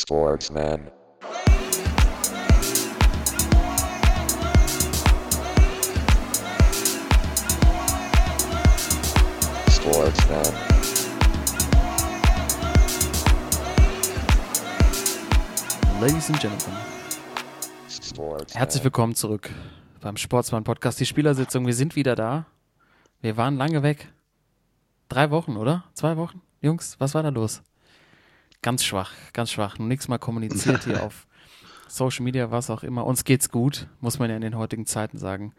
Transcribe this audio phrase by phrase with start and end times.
[0.00, 0.92] Sportsman.
[9.68, 10.54] Sportsman.
[16.00, 16.76] Ladies and Gentlemen,
[17.90, 18.46] Sportsman.
[18.54, 19.50] herzlich willkommen zurück
[20.00, 21.00] beim Sportsmann Podcast.
[21.00, 22.46] Die Spielersitzung, wir sind wieder da.
[23.20, 24.12] Wir waren lange weg.
[25.08, 25.82] Drei Wochen, oder?
[25.94, 26.40] Zwei Wochen?
[26.60, 27.62] Jungs, was war da los?
[28.62, 29.78] Ganz schwach, ganz schwach.
[29.78, 31.26] Nur nichts mal kommuniziert hier auf
[31.88, 33.06] Social Media, was auch immer.
[33.06, 35.54] Uns geht's gut, muss man ja in den heutigen Zeiten sagen.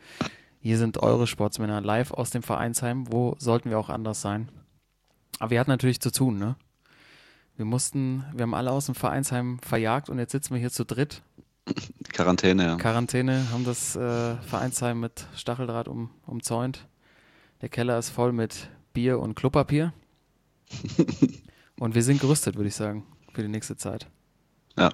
[0.62, 3.12] Hier sind eure Sportsmänner live aus dem Vereinsheim.
[3.12, 4.50] Wo sollten wir auch anders sein?
[5.40, 6.56] Aber wir hatten natürlich zu tun, ne?
[7.56, 10.86] Wir mussten, wir haben alle aus dem Vereinsheim verjagt und jetzt sitzen wir hier zu
[10.86, 11.22] dritt
[12.14, 12.76] Quarantäne, ja.
[12.78, 16.88] Quarantäne, haben das äh, Vereinsheim mit Stacheldraht um, umzäunt.
[17.62, 19.94] Der Keller ist voll mit Bier und Klopapier.
[21.80, 24.08] und wir sind gerüstet, würde ich sagen, für die nächste Zeit.
[24.78, 24.90] ja.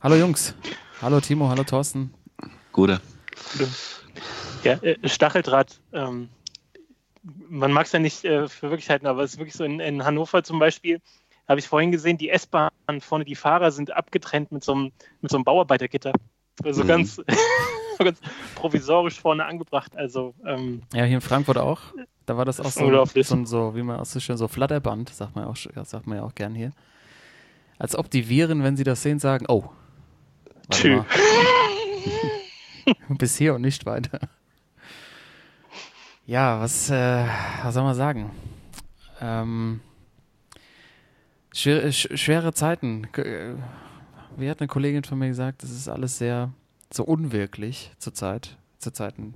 [0.00, 0.54] Hallo Jungs.
[1.02, 2.14] Hallo Timo, hallo Thorsten.
[2.70, 3.00] Gute.
[4.62, 6.28] Ja, äh, Stacheldraht, ähm,
[7.48, 9.80] man mag es ja nicht äh, für wirklich halten, aber es ist wirklich so in,
[9.80, 11.00] in Hannover zum Beispiel,
[11.48, 15.32] habe ich vorhin gesehen, die S-Bahn vorne, die Fahrer sind abgetrennt mit so einem, mit
[15.32, 16.12] so einem Bauarbeitergitter.
[16.62, 16.88] Also Mhm.
[16.88, 17.20] ganz,
[17.98, 18.20] ganz
[18.54, 19.96] provisorisch vorne angebracht.
[19.96, 21.80] Also ähm, Ja, hier in Frankfurt auch.
[22.28, 25.34] Da war das auch so, so, so wie man auch so schön so Flatterband, sagt
[25.34, 26.72] man, auch, sagt man ja auch gern hier.
[27.78, 29.70] Als ob die Viren, wenn sie das sehen, sagen, oh,
[30.68, 30.96] warte Tschü.
[30.96, 31.06] mal.
[33.16, 34.20] bis hier und nicht weiter.
[36.26, 37.24] Ja, was, äh,
[37.62, 38.30] was soll man sagen?
[39.22, 39.80] Ähm,
[41.54, 43.04] schwere, sch schwere Zeiten.
[43.14, 43.54] Äh,
[44.36, 46.52] Wie hat eine Kollegin von mir gesagt, es ist alles sehr
[46.92, 49.32] so unwirklich zurzeit, zu Zeiten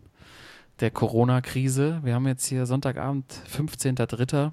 [0.82, 2.00] der Corona-Krise.
[2.02, 4.50] Wir haben jetzt hier Sonntagabend, 15.03.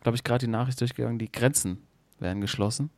[0.00, 1.78] Glaube ich, gerade die Nachricht durchgegangen, die Grenzen
[2.20, 2.90] werden geschlossen.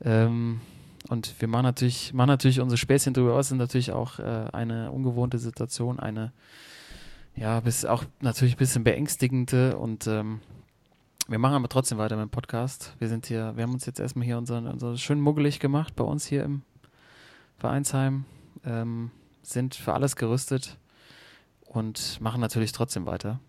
[0.00, 0.60] Ähm,
[1.08, 4.46] und wir machen natürlich, machen natürlich unsere Späßchen drüber, aber es ist natürlich auch äh,
[4.52, 6.32] eine ungewohnte Situation, eine,
[7.34, 10.40] ja, bis auch natürlich ein bisschen beängstigende und ähm,
[11.26, 12.94] wir machen aber trotzdem weiter mit dem Podcast.
[13.00, 16.04] Wir sind hier, wir haben uns jetzt erstmal hier unser, unser schön muggelig gemacht bei
[16.04, 16.62] uns hier im
[17.58, 18.24] Vereinsheim,
[18.64, 19.10] ähm,
[19.42, 20.78] sind für alles gerüstet
[21.68, 23.40] und machen natürlich trotzdem weiter.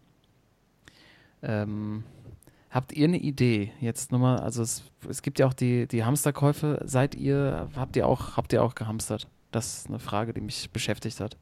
[1.41, 2.03] Ähm,
[2.69, 3.71] habt ihr eine Idee?
[3.79, 6.81] Jetzt nochmal, also es, es gibt ja auch die, die Hamsterkäufe.
[6.85, 9.27] Seid ihr, habt ihr auch, habt ihr auch gehamstert?
[9.51, 11.37] Das ist eine Frage, die mich beschäftigt hat.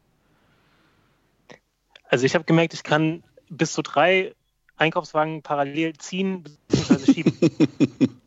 [2.09, 4.33] also ich habe gemerkt, ich kann bis zu drei
[4.77, 7.13] Einkaufswagen parallel ziehen bzw.
[7.13, 8.19] schieben.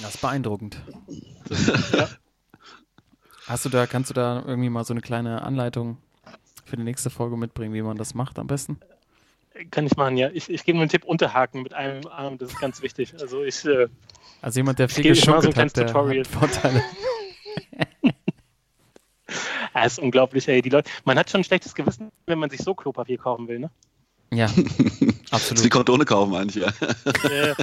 [0.00, 0.80] Das ist beeindruckend.
[1.92, 2.08] Ja.
[3.46, 5.96] Hast du da, kannst du da irgendwie mal so eine kleine Anleitung
[6.68, 8.78] für die nächste Folge mitbringen, wie man das macht am besten?
[9.70, 10.30] Kann ich machen, ja.
[10.32, 13.14] Ich, ich gebe nur einen Tipp, unterhaken mit einem Arm, das ist ganz wichtig.
[13.20, 13.88] Also ich, äh,
[14.40, 16.20] Also jemand, der viel immer so ein geschunkelt hat, der Tutorial.
[16.20, 16.84] hat Vorteile.
[19.72, 20.62] ah, ist unglaublich, ey.
[20.62, 23.58] Die Leute, man hat schon ein schlechtes Gewissen, wenn man sich so Klopapier kaufen will,
[23.58, 23.70] ne?
[24.32, 25.70] Ja, Sie absolut.
[25.70, 26.68] konnte ohne kaufen eigentlich, ja.
[27.28, 27.54] Äh,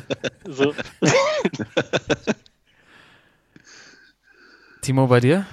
[0.49, 0.73] so.
[4.81, 5.45] Timo, bei dir?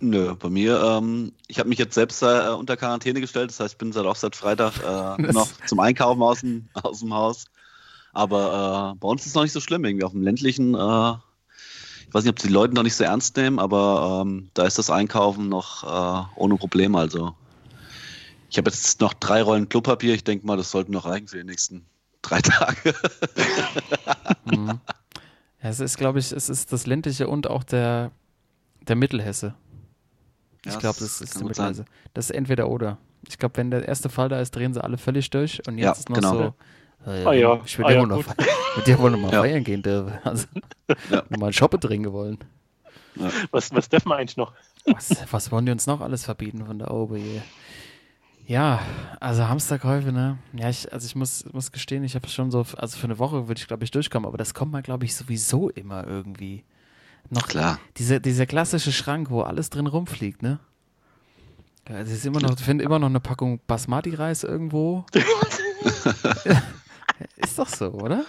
[0.00, 3.74] Nö, bei mir, ähm, ich habe mich jetzt selbst äh, unter Quarantäne gestellt, das heißt,
[3.74, 7.46] ich bin seit auch seit Freitag äh, noch zum Einkaufen aus dem, aus dem Haus.
[8.12, 11.12] Aber äh, bei uns ist es noch nicht so schlimm, irgendwie auf dem ländlichen, äh,
[12.06, 14.78] ich weiß nicht, ob die Leute noch nicht so ernst nehmen, aber ähm, da ist
[14.78, 16.98] das Einkaufen noch äh, ohne Probleme.
[16.98, 17.34] Also
[18.50, 21.38] ich habe jetzt noch drei Rollen Klopapier, ich denke mal, das sollten noch reichen für
[21.38, 21.84] die nächsten
[22.22, 22.94] drei Tage.
[24.44, 24.80] Mhm.
[25.62, 28.12] Ja, es ist, glaube ich, es ist das ländliche und auch der,
[28.86, 29.54] der Mittelhesse.
[30.66, 31.48] Ich Ja, glaube, das ist kann die.
[31.48, 31.84] Mittelhesse.
[32.14, 32.98] Das ist entweder oder.
[33.28, 35.84] Ich glaube, wenn der erste Fall da ist, drehen sie alle völlig durch und jetzt
[35.84, 36.54] Ja, ist noch genau.
[37.04, 37.10] so.
[37.10, 38.24] äh, Ah ja, Ich will ah dir ja, noch,
[38.76, 39.40] mit dir wohl noch mal Ja.
[39.42, 40.12] feiern gehen dürfen.
[40.24, 40.46] Also,
[41.10, 41.22] Ja.
[41.28, 42.38] nur mal Shoppe trinken wollen.
[43.50, 44.52] Was, was dürfen wir eigentlich noch?
[44.86, 47.42] Was, was wollen die uns noch alles verbieten von der Obe hier?
[48.46, 48.80] Ja,
[49.20, 50.38] also Hamsterkäufe, ne?
[50.54, 53.46] Ja, ich, also ich muss, muss gestehen, ich habe schon so, also für eine Woche
[53.48, 56.64] würde ich, glaube ich, durchkommen, aber das kommt mal, glaube ich, sowieso immer irgendwie.
[57.30, 57.78] Noch Klar.
[57.96, 60.58] Diese, dieser klassische Schrank, wo alles drin rumfliegt, ne?
[61.88, 65.04] Ja, es ist immer noch, ich finde immer noch eine Packung Basmati-Reis irgendwo.
[67.36, 68.24] ist doch so, oder?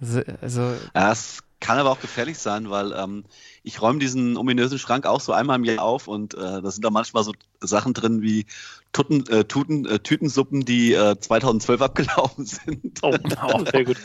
[0.00, 3.24] Also, also Ja, es kann aber auch gefährlich sein, weil ähm,
[3.62, 6.84] ich räume diesen ominösen Schrank auch so einmal im Jahr auf und äh, da sind
[6.84, 8.46] da manchmal so Sachen drin wie
[8.92, 12.98] Tutten, äh, Tuten, äh, Tütensuppen, die äh, 2012 abgelaufen sind.
[13.02, 13.12] Oh,
[13.70, 13.98] sehr gut.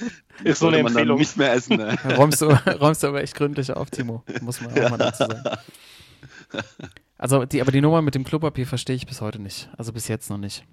[0.44, 1.18] Ist so eine man dann Empfehlung.
[1.18, 1.78] nicht mehr essen.
[1.78, 1.98] Ne?
[2.18, 4.24] räumst du, räumst du aber echt gründlich auf, Timo.
[4.42, 5.44] Muss man auch mal dazu sagen.
[7.18, 9.69] Also, die, aber die Nummer mit dem Klopapier verstehe ich bis heute nicht.
[9.78, 10.66] Also bis jetzt noch nicht.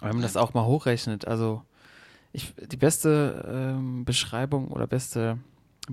[0.00, 1.62] Wenn man das auch mal hochrechnet, also
[2.32, 5.38] ich, die beste ähm, Beschreibung oder beste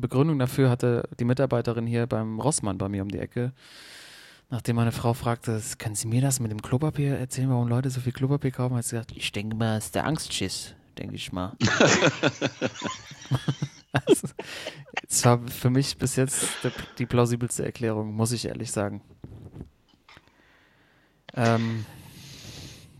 [0.01, 3.53] Begründung dafür hatte die Mitarbeiterin hier beim Rossmann bei mir um die Ecke,
[4.49, 8.01] nachdem meine Frau fragte, können Sie mir das mit dem Klopapier erzählen, warum Leute so
[8.01, 11.31] viel Klopapier kaufen, hat sie gesagt, ich denke mal, es ist der Angstschiss, denke ich
[11.31, 11.55] mal.
[13.91, 14.27] also,
[15.07, 16.47] das war für mich bis jetzt
[16.97, 19.01] die, plausibelste Erklärung, muss ich ehrlich sagen.
[21.33, 21.85] Ähm,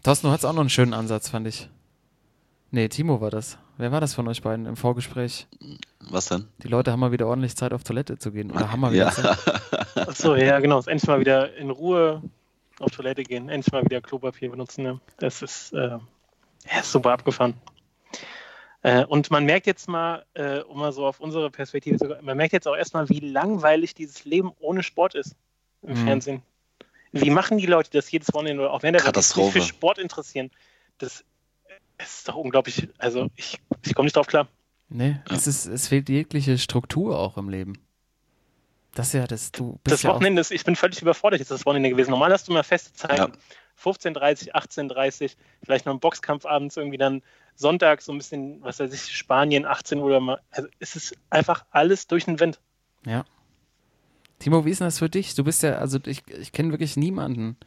[0.03, 1.69] Thorsten, du hattest auch noch einen schönen Ansatz, fand ich.
[2.71, 3.57] Nee, Timo war das.
[3.77, 5.47] Wer war das von euch beiden im Vorgespräch?
[5.99, 6.47] Was denn?
[6.63, 8.51] Die Leute haben mal wieder ordentlich Zeit auf Toilette zu gehen.
[8.51, 9.11] Oder haben mal wieder Ja.
[9.11, 9.38] Zeit?
[10.07, 10.77] Achso, ja, genau.
[10.79, 12.21] Endlich mal wieder in Ruhe
[12.79, 13.49] auf Toilette gehen.
[13.49, 14.83] Endlich mal wieder Klopapier benutzen.
[14.83, 14.99] Ne?
[15.17, 15.99] Das ist, äh, ja,
[16.79, 17.55] ist super abgefahren.
[18.83, 22.38] Äh, und man merkt jetzt mal, äh, um mal so auf unsere Perspektive zu man
[22.38, 25.35] merkt jetzt auch erstmal, wie langweilig dieses Leben ohne Sport ist
[25.81, 25.95] im Mhm.
[26.05, 26.41] Fernsehen.
[27.11, 30.51] Wie machen die Leute das jedes Wochenende oder auch wenn der sich für Sport interessieren?
[30.99, 31.23] Das
[31.97, 32.88] ist doch unglaublich.
[32.99, 34.47] Also ich, ich komme nicht drauf klar.
[34.89, 37.74] Nee, es, ist, es fehlt jegliche Struktur auch im Leben.
[38.94, 41.39] Das ist ja das, du bist Das ja auch, Wochenende, ist, ich bin völlig überfordert
[41.39, 42.12] jetzt das Wochenende gewesen.
[42.12, 43.16] Normal hast du immer feste Zeiten.
[43.16, 43.31] Ja.
[43.84, 47.22] 15.30, 18.30, vielleicht noch ein Boxkampf abends, irgendwie dann
[47.56, 50.42] Sonntag so ein bisschen, was weiß ich, Spanien, 18 Uhr oder mal.
[50.50, 52.60] Also es ist einfach alles durch den Wind.
[53.06, 53.24] ja.
[54.40, 55.33] Timo, wie ist denn das für dich?
[55.33, 57.57] Du bist ja, also ich, ich kenne wirklich niemanden,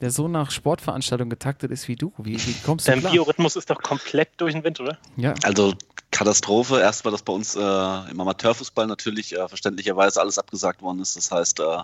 [0.00, 2.12] der so nach Sportveranstaltungen getaktet ist wie du.
[2.18, 3.12] Wie, wie kommst du Dein klar?
[3.12, 4.98] Biorhythmus ist doch komplett durch den Wind, oder?
[5.16, 5.74] Ja, Also
[6.10, 6.80] Katastrophe.
[6.80, 11.16] Erst war das bei uns äh, im Amateurfußball natürlich äh, verständlicherweise alles abgesagt worden ist.
[11.16, 11.78] Das heißt, äh,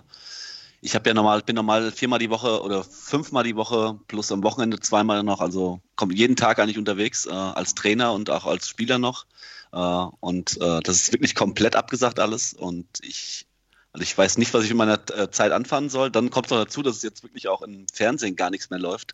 [0.81, 4.43] ich habe ja normal, bin normal viermal die Woche oder fünfmal die Woche plus am
[4.43, 8.67] Wochenende zweimal noch, also komme jeden Tag eigentlich unterwegs äh, als Trainer und auch als
[8.67, 9.25] Spieler noch.
[9.71, 12.53] Äh, und äh, das ist wirklich komplett abgesagt alles.
[12.53, 13.45] Und ich
[13.93, 16.09] also ich weiß nicht, was ich in meiner äh, Zeit anfangen soll.
[16.09, 19.13] Dann kommt noch dazu, dass es jetzt wirklich auch im Fernsehen gar nichts mehr läuft.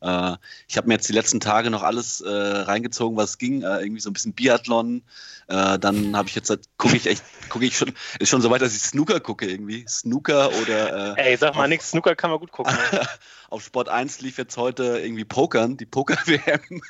[0.00, 0.36] Äh,
[0.66, 3.60] ich habe mir jetzt die letzten Tage noch alles äh, reingezogen, was ging.
[3.60, 5.02] Äh, irgendwie so ein bisschen Biathlon.
[5.48, 8.62] Äh, dann habe ich jetzt, gucke ich echt, gucke ich schon, ist schon so weit,
[8.62, 9.84] dass ich Snooker gucke irgendwie.
[9.86, 12.74] Snooker oder äh, Ey, sag mal nichts, Snooker kann man gut gucken.
[13.54, 16.82] auf Sport 1 lief jetzt heute irgendwie Pokern, die Poker-WM.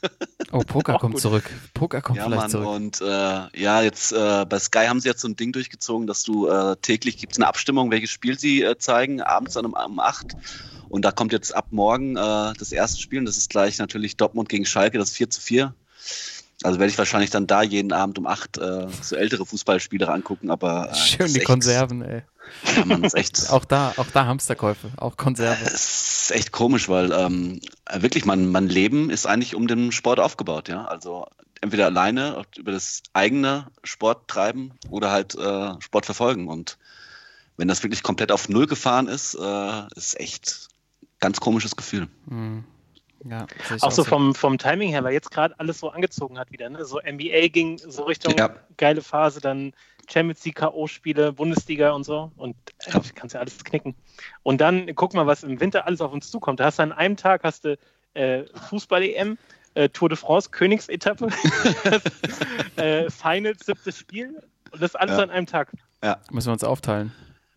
[0.51, 1.21] oh, Poker kommt gut.
[1.21, 1.51] zurück.
[1.75, 2.67] Poker kommt Ja, vielleicht Mann, zurück.
[2.67, 6.23] und äh, ja, jetzt äh, bei Sky haben sie jetzt so ein Ding durchgezogen, dass
[6.23, 9.75] du äh, täglich gibt es eine Abstimmung, welches Spiel sie äh, zeigen, abends dann um,
[9.75, 10.37] um 8.
[10.89, 14.17] Und da kommt jetzt ab morgen äh, das erste Spiel und das ist gleich natürlich
[14.17, 15.75] Dortmund gegen Schalke, das 4 zu 4.
[16.63, 20.51] Also werde ich wahrscheinlich dann da jeden Abend um 8 äh, so ältere Fußballspiele angucken,
[20.51, 22.23] aber äh, Schön die echt- Konserven, ey.
[22.77, 25.67] Ja, das ist echt, Auch da, auch da Hamsterkäufe, auch Konserven.
[25.67, 27.61] es ist echt komisch, weil ähm,
[27.95, 30.85] wirklich mein, mein Leben ist eigentlich um den Sport aufgebaut, ja.
[30.85, 31.27] Also
[31.61, 36.47] entweder alleine über das eigene Sport treiben oder halt äh, Sport verfolgen.
[36.49, 36.77] Und
[37.57, 40.69] wenn das wirklich komplett auf Null gefahren ist, äh, ist echt
[41.03, 42.09] ein ganz komisches Gefühl.
[42.29, 42.65] Hm.
[43.27, 46.53] Ja, ich Auch so vom, vom Timing her, weil jetzt gerade alles so angezogen hat
[46.53, 46.69] wieder.
[46.69, 46.85] Ne?
[46.85, 48.51] So NBA ging so Richtung Ja.
[48.77, 49.73] geile Phase, dann
[50.11, 52.33] Champions League K.O.-Spiele, Bundesliga und so.
[52.37, 52.55] Und
[52.85, 53.01] äh, Ja.
[53.15, 53.95] kannst ja alles knicken.
[54.43, 56.61] Und dann guck mal, was im Winter alles auf uns zukommt.
[56.61, 57.79] Da hast du an einem Tag hast du
[58.13, 59.39] äh, Fußball-EM,
[59.73, 61.29] äh, Tour de France, Königsetappe,
[62.77, 64.39] äh, Finals, siebtes Spiel.
[64.71, 65.23] Und das alles Ja.
[65.23, 65.73] an einem Tag.
[66.31, 67.13] Müssen wir uns aufteilen.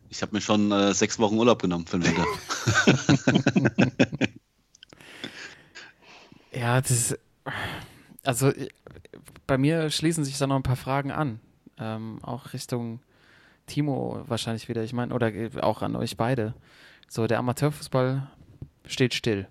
[0.09, 2.25] Ich habe mir schon äh, sechs Wochen Urlaub genommen für den Winter.
[6.59, 7.19] Ja, das ist,
[8.23, 8.69] also äh,
[9.45, 11.39] bei mir schließen sich da noch ein paar Fragen an.
[11.77, 12.99] Ähm, auch Richtung
[13.67, 14.83] Timo wahrscheinlich wieder.
[14.83, 16.55] Ich meine, oder äh, auch an euch beide.
[17.07, 18.27] So, der Amateurfußball
[18.87, 19.47] steht still.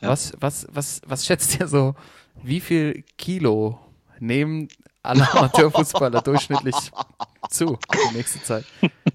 [0.00, 0.08] Ja.
[0.08, 1.94] Was, was, was, was schätzt ihr so,
[2.42, 3.78] wie viel Kilo
[4.18, 4.68] nehmen
[5.02, 6.92] alle Amateurfußballer durchschnittlich
[7.50, 8.64] zu die nächste Zeit?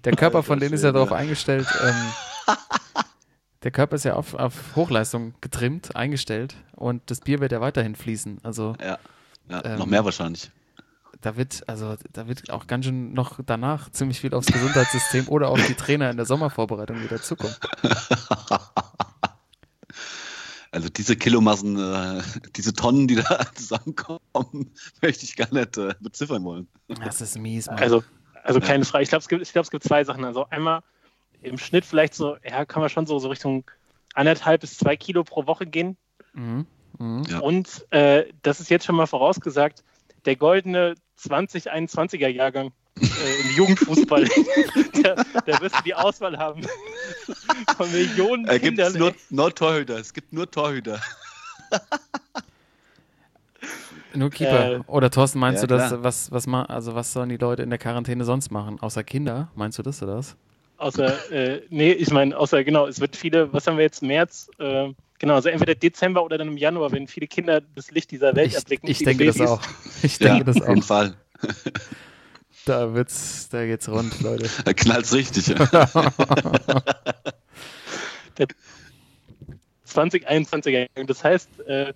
[0.03, 2.55] Der Körper von denen ist ja darauf eingestellt, ähm,
[3.63, 7.95] der Körper ist ja auf, auf Hochleistung getrimmt, eingestellt und das Bier wird ja weiterhin
[7.95, 8.39] fließen.
[8.43, 8.97] Also ja,
[9.49, 10.49] ja Ähm, noch mehr wahrscheinlich.
[11.21, 15.49] da wird, also da wird auch ganz schön noch danach ziemlich viel aufs Gesundheitssystem oder
[15.49, 17.55] auf die Trainer in der Sommervorbereitung wieder zukommen.
[20.73, 22.21] Also diese Kilomassen, äh,
[22.55, 24.21] diese Tonnen, die da zusammenkommen,
[25.01, 26.67] möchte ich gar nicht äh, beziffern wollen.
[27.03, 27.77] Das ist mies, Mann.
[27.79, 28.03] Also,
[28.43, 29.03] also keine Frage.
[29.03, 30.23] Ich glaube, es, gibt- ich glaub, es gibt zwei Sachen.
[30.23, 30.81] Also einmal
[31.41, 33.63] im Schnitt vielleicht so, ja, kann man schon so, so Richtung
[34.13, 35.97] anderthalb bis zwei Kilo pro Woche gehen.
[36.33, 36.65] mhm.
[36.99, 37.23] Mhm.
[37.29, 37.39] Ja.
[37.39, 39.83] Und äh, das ist jetzt schon mal vorausgesagt,
[40.25, 44.23] der goldene 2021er Jahrgang äh, im Jugendfußball,
[45.03, 46.61] da, da wirst du die Auswahl haben
[47.77, 48.87] von Millionen Äh, gibt Kindern.
[48.87, 49.97] es nur, nur Torhüter.
[49.97, 51.01] Es gibt nur Torhüter.
[54.13, 54.71] Nur Keeper.
[54.73, 57.69] Äh, Oder Thorsten, meinst ja, du das, was, was also was sollen die Leute in
[57.69, 58.79] der Quarantäne sonst machen?
[58.81, 59.49] Außer Kinder?
[59.55, 60.35] Meinst du das oder was?
[60.81, 64.49] Außer, äh, nee, ich meine, außer, genau, es wird viele, was haben wir jetzt, März?
[64.57, 68.35] Äh, genau, also entweder Dezember oder dann im Januar, wenn viele Kinder das Licht dieser
[68.35, 68.89] Welt Ich, erblicken.
[68.89, 69.51] ich denke das Babys.
[69.51, 69.61] auch.
[70.03, 70.85] Ich denke ja, das auf jeden auch.
[70.85, 71.13] Fall.
[72.65, 74.47] Da wird's, da geht's rund, Leute.
[74.65, 75.47] Da knallt's richtig.
[75.47, 75.65] Ja.
[79.87, 80.87] 2021er.
[81.07, 81.93] Das heißt, äh,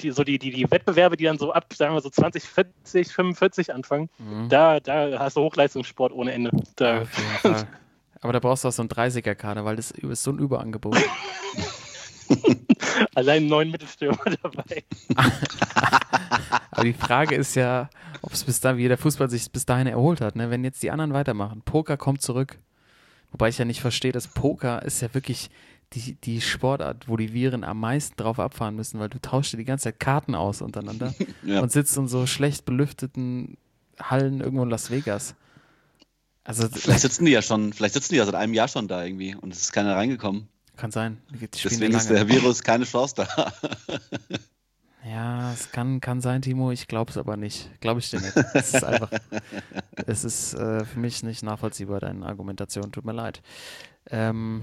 [0.00, 3.72] die, so die, die, die Wettbewerbe, die dann so ab, sagen wir so 2040, 45
[3.74, 4.48] anfangen, Mhm.
[4.48, 6.50] da, da hast du Hochleistungssport ohne Ende.
[6.76, 7.66] Da, Auf jeden Fall.
[8.24, 10.96] Aber da brauchst du auch so einen 30er-Kader, weil das ist so ein Überangebot.
[13.14, 14.82] allein neun Mittelstürmer dabei.
[16.70, 17.90] Aber die Frage ist ja,
[18.22, 20.36] ob es bis dahin, wie der Fußball sich bis dahin erholt hat.
[20.36, 20.48] Ne?
[20.48, 22.58] Wenn jetzt die anderen weitermachen, Poker kommt zurück.
[23.30, 25.50] Wobei ich ja nicht verstehe, dass Poker ist ja wirklich
[25.92, 29.58] die, die Sportart, wo die Viren am meisten drauf abfahren müssen, weil du tauschst dir
[29.58, 31.12] die ganze Zeit Karten aus untereinander
[31.44, 31.60] Ja.
[31.60, 33.58] und sitzt in so schlecht belüfteten
[34.00, 35.34] Hallen irgendwo in Las Vegas.
[36.44, 39.02] Also Vielleicht sitzen die ja schon, vielleicht sitzen die ja seit einem Jahr schon da
[39.02, 40.48] irgendwie und es ist keiner reingekommen.
[40.76, 41.18] kann sein.
[41.32, 43.52] Deswegen ist der Virus keine Chance da.
[45.06, 46.70] Ja, es kann, kann sein, Timo.
[46.70, 47.68] Ich glaube es aber nicht.
[47.80, 48.34] Glaube ich dir nicht.
[48.54, 49.10] Es ist einfach,
[50.06, 52.90] es ist äh, für mich nicht nachvollziehbar, deine Argumentation.
[52.90, 53.42] Tut mir leid.
[54.10, 54.62] Ähm,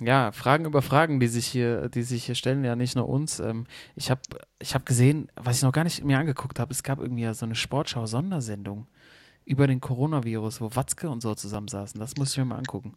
[0.00, 3.38] ja, Fragen über Fragen, die sich hier, die sich hier stellen, ja nicht nur uns.
[3.38, 4.20] Ähm, ich habe
[4.58, 7.34] ich hab gesehen, was ich noch gar nicht mir angeguckt habe, es gab irgendwie ja
[7.34, 8.88] so eine Sportschau-Sondersendung
[9.48, 11.98] über den Coronavirus, wo Watzke und so zusammensaßen.
[11.98, 12.94] Das muss ich mir mal angucken.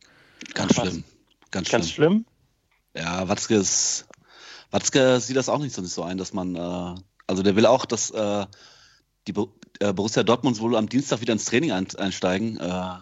[0.53, 1.03] Ganz schlimm.
[1.50, 1.79] Ganz schlimm.
[1.79, 2.25] Ganz schlimm.
[2.93, 4.05] Ja, Watzke ist,
[4.70, 7.65] Watzke sieht das auch nicht so, nicht so ein, dass man, äh, also der will
[7.65, 8.46] auch, dass äh,
[9.27, 12.58] die Bo äh, Borussia Dortmund wohl am Dienstag wieder ins Training ein einsteigen.
[12.60, 12.96] Äh,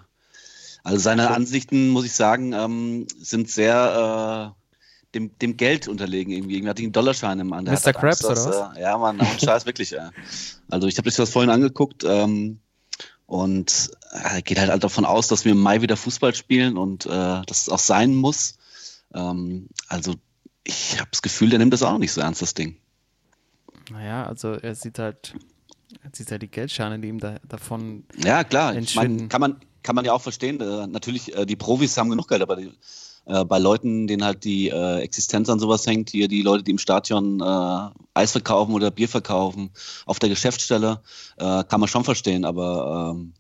[0.84, 1.34] also seine Okay.
[1.34, 6.58] Ansichten, muss ich sagen, ähm, sind sehr äh, dem, dem Geld unterlegen irgendwie.
[6.58, 7.68] Irgendwie hat ihn einen Dollarschein im Hand.
[7.68, 7.94] Mr.
[7.94, 9.94] Krabs, oder dass, Äh, ja, Mann, Scheiß, wirklich.
[9.94, 10.12] Äh.
[10.70, 12.60] Also ich habe das das vorhin angeguckt ähm,
[13.30, 17.06] und äh, geht halt, halt davon aus, dass wir im Mai wieder Fußball spielen und
[17.06, 18.58] äh, dass es auch sein muss.
[19.14, 20.16] Ähm, also
[20.64, 22.78] ich habe das Gefühl, der nimmt das auch nicht so ernst, das Ding.
[23.92, 25.36] Naja, also er sieht halt,
[26.02, 28.76] er sieht halt die Geldscheine, die ihm da, davon Ja, klar.
[28.76, 30.60] Ich meine, kann man, kann man ja auch verstehen.
[30.60, 32.72] Äh, natürlich, äh, die Profis haben genug Geld, aber die,
[33.30, 36.72] äh, bei Leuten, denen halt die äh, Existenz an sowas hängt, hier die Leute, die
[36.72, 39.70] im Stadion äh, Eis verkaufen oder Bier verkaufen,
[40.06, 41.02] auf der Geschäftsstelle,
[41.38, 43.34] äh, kann man schon verstehen, aber ähm,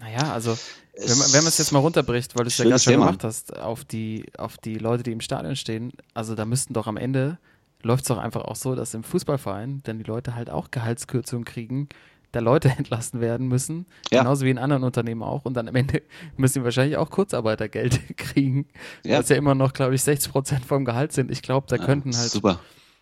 [0.00, 0.56] Naja, also
[0.96, 3.06] wenn man, wenn man es jetzt mal runterbricht, weil du es ja gerade schon Thema.
[3.06, 6.86] gemacht hast, auf die, auf die Leute, die im Stadion stehen, also da müssten doch
[6.86, 7.38] am Ende,
[7.82, 11.44] läuft es doch einfach auch so, dass im Fußballverein dann die Leute halt auch Gehaltskürzungen
[11.44, 11.88] kriegen,
[12.32, 14.22] da Leute entlassen werden müssen, Ja.
[14.22, 16.02] genauso wie in anderen Unternehmen auch und dann am Ende
[16.36, 18.66] müssen die wahrscheinlich auch Kurzarbeitergeld kriegen,
[19.04, 19.18] Ja.
[19.18, 21.30] was ja immer noch, glaube ich, 60 Prozent vom Gehalt sind.
[21.30, 22.58] Ich glaube, da ja, könnten halt super.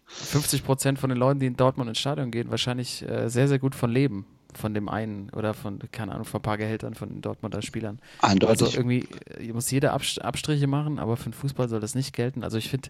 [0.06, 3.58] 50 Prozent von den Leuten, die in Dortmund ins Stadion gehen, wahrscheinlich äh, sehr, sehr
[3.60, 4.26] gut von leben.
[4.52, 8.00] Von dem einen oder von, keine Ahnung, von ein paar Gehältern von den Dortmunder Spielern.
[8.20, 8.62] Eindeutig.
[8.64, 9.06] Also irgendwie
[9.38, 12.42] äh, muss jeder Abst Abstriche machen, aber für den Fußball soll das nicht gelten.
[12.42, 12.88] Also ich finde,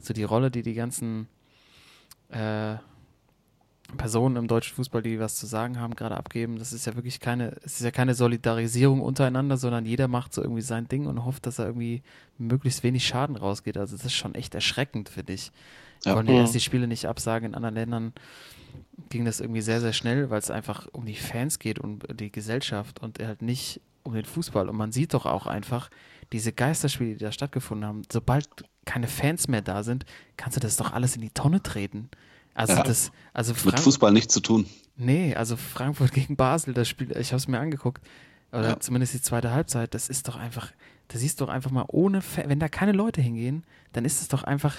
[0.00, 1.28] so die Rolle, die die ganzen
[2.30, 2.76] äh,
[3.96, 7.20] Personen im deutschen Fußball, die was zu sagen haben, gerade abgeben, das ist ja wirklich
[7.20, 11.24] keine, es ist ja keine Solidarisierung untereinander, sondern jeder macht so irgendwie sein Ding und
[11.24, 12.02] hofft, dass er irgendwie
[12.36, 13.76] möglichst wenig Schaden rausgeht.
[13.76, 15.52] Also das ist schon echt erschreckend, finde ich.
[16.04, 16.14] Ja.
[16.16, 16.38] Wollen die Mhm.
[16.40, 17.50] erst die Spiele nicht absagen.
[17.50, 18.12] In anderen Ländern
[19.08, 22.32] ging das irgendwie sehr, sehr schnell, weil es einfach um die Fans geht und die
[22.32, 24.68] Gesellschaft und halt nicht um den Fußball.
[24.68, 25.90] Und man sieht doch auch einfach,
[26.32, 28.48] diese Geisterspiele, die da stattgefunden haben, sobald
[28.84, 30.04] keine Fans mehr da sind,
[30.36, 32.08] kannst du das doch alles in die Tonne treten.
[32.56, 32.82] Also Ja.
[32.82, 34.66] das, also Mit Frank Fußball nichts zu tun.
[34.96, 38.02] Nee, also Frankfurt gegen Basel, das Spiel, ich habe es mir angeguckt,
[38.50, 38.80] oder Ja.
[38.80, 40.72] zumindest die zweite Halbzeit, das ist doch einfach,
[41.08, 44.22] da siehst du doch einfach mal ohne, Fa wenn da keine Leute hingehen, dann ist
[44.22, 44.76] es doch einfach,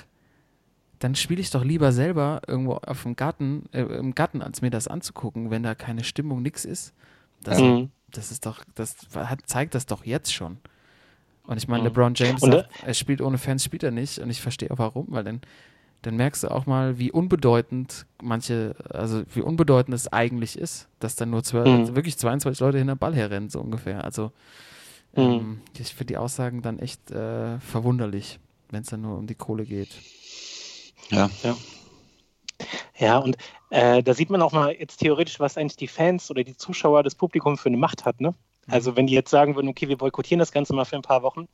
[1.00, 4.72] dann spiele ich doch lieber selber irgendwo auf dem Garten, äh, im Garten, als mir
[4.72, 6.94] das anzugucken, wenn da keine Stimmung, nix ist.
[7.44, 7.92] Das, Mhm.
[8.10, 10.58] das ist doch, das hat, zeigt das doch jetzt schon.
[11.44, 11.88] Und ich meine, Mhm.
[11.90, 14.18] LeBron James Und, sagt, er spielt ohne Fans, spielt er nicht.
[14.20, 15.42] Und ich verstehe auch warum, weil dann,
[16.04, 21.16] dann merkst du auch mal, wie unbedeutend manche, also wie unbedeutend es eigentlich ist, dass
[21.16, 21.96] dann nur zwölf, Mhm.
[21.96, 24.04] wirklich 22 Leute hinter den Ball herrennen, so ungefähr.
[24.04, 24.32] Also
[25.16, 25.22] Mhm.
[25.24, 28.40] ähm, ich finde die Aussagen dann echt äh, verwunderlich,
[28.70, 29.90] wenn es dann nur um die Kohle geht.
[31.10, 31.30] Ja.
[32.98, 33.38] Ja, und
[33.70, 37.04] äh, da sieht man auch mal jetzt theoretisch, was eigentlich die Fans oder die Zuschauer,
[37.04, 38.20] das Publikum für eine Macht hat.
[38.22, 38.34] Ne?
[38.68, 41.22] Also wenn die jetzt sagen würden, okay, wir boykottieren das Ganze mal für ein paar
[41.22, 41.48] Wochen,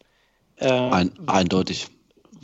[0.57, 1.89] äh, Ein, eindeutig.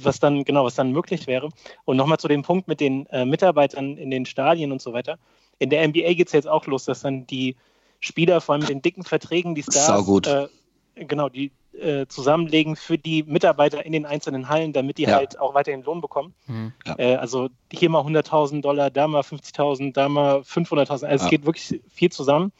[0.03, 1.49] Was dann genau, was dann möglich wäre.
[1.85, 5.17] Und nochmal zu dem Punkt mit den äh, Mitarbeitern in den Stadien und so weiter.
[5.59, 7.55] In der NBA geht es jetzt auch los, dass dann die
[7.99, 10.47] Spieler, vor allem mit den dicken Verträgen, die Stars, äh,
[10.95, 15.15] genau, die äh, zusammenlegen für die Mitarbeiter in den einzelnen Hallen, damit die Ja.
[15.15, 16.33] halt auch weiterhin Lohn bekommen.
[16.47, 16.73] Mhm.
[16.97, 20.89] Äh, also hier mal 100.000 Dollar, da mal 50.000, da mal 500.000.
[20.89, 21.25] Also Ja.
[21.25, 22.51] es geht wirklich viel zusammen.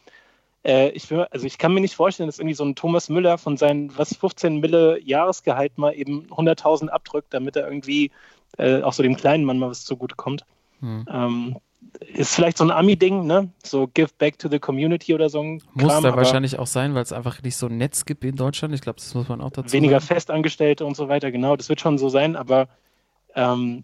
[0.63, 3.37] Äh, ich, will, also ich kann mir nicht vorstellen, dass irgendwie so ein Thomas Müller
[3.37, 8.11] von seinen was 15 Mille Jahresgehalt mal eben 100.000 abdrückt, damit er irgendwie
[8.57, 10.45] äh, auch so dem kleinen Mann mal was zugutekommt.
[10.81, 11.05] Mhm.
[11.11, 11.57] Ähm,
[12.13, 13.49] ist vielleicht so ein Ami-Ding, ne?
[13.63, 16.93] So Give Back to the Community oder so ein Muss Kram, da wahrscheinlich auch sein,
[16.93, 18.73] weil es einfach nicht so ein Netz gibt in Deutschland.
[18.73, 20.13] Ich glaube, das muss man auch dazu weniger sagen.
[20.15, 22.67] Festangestellte und so weiter, genau, das wird schon so sein, aber
[23.39, 23.84] ähm,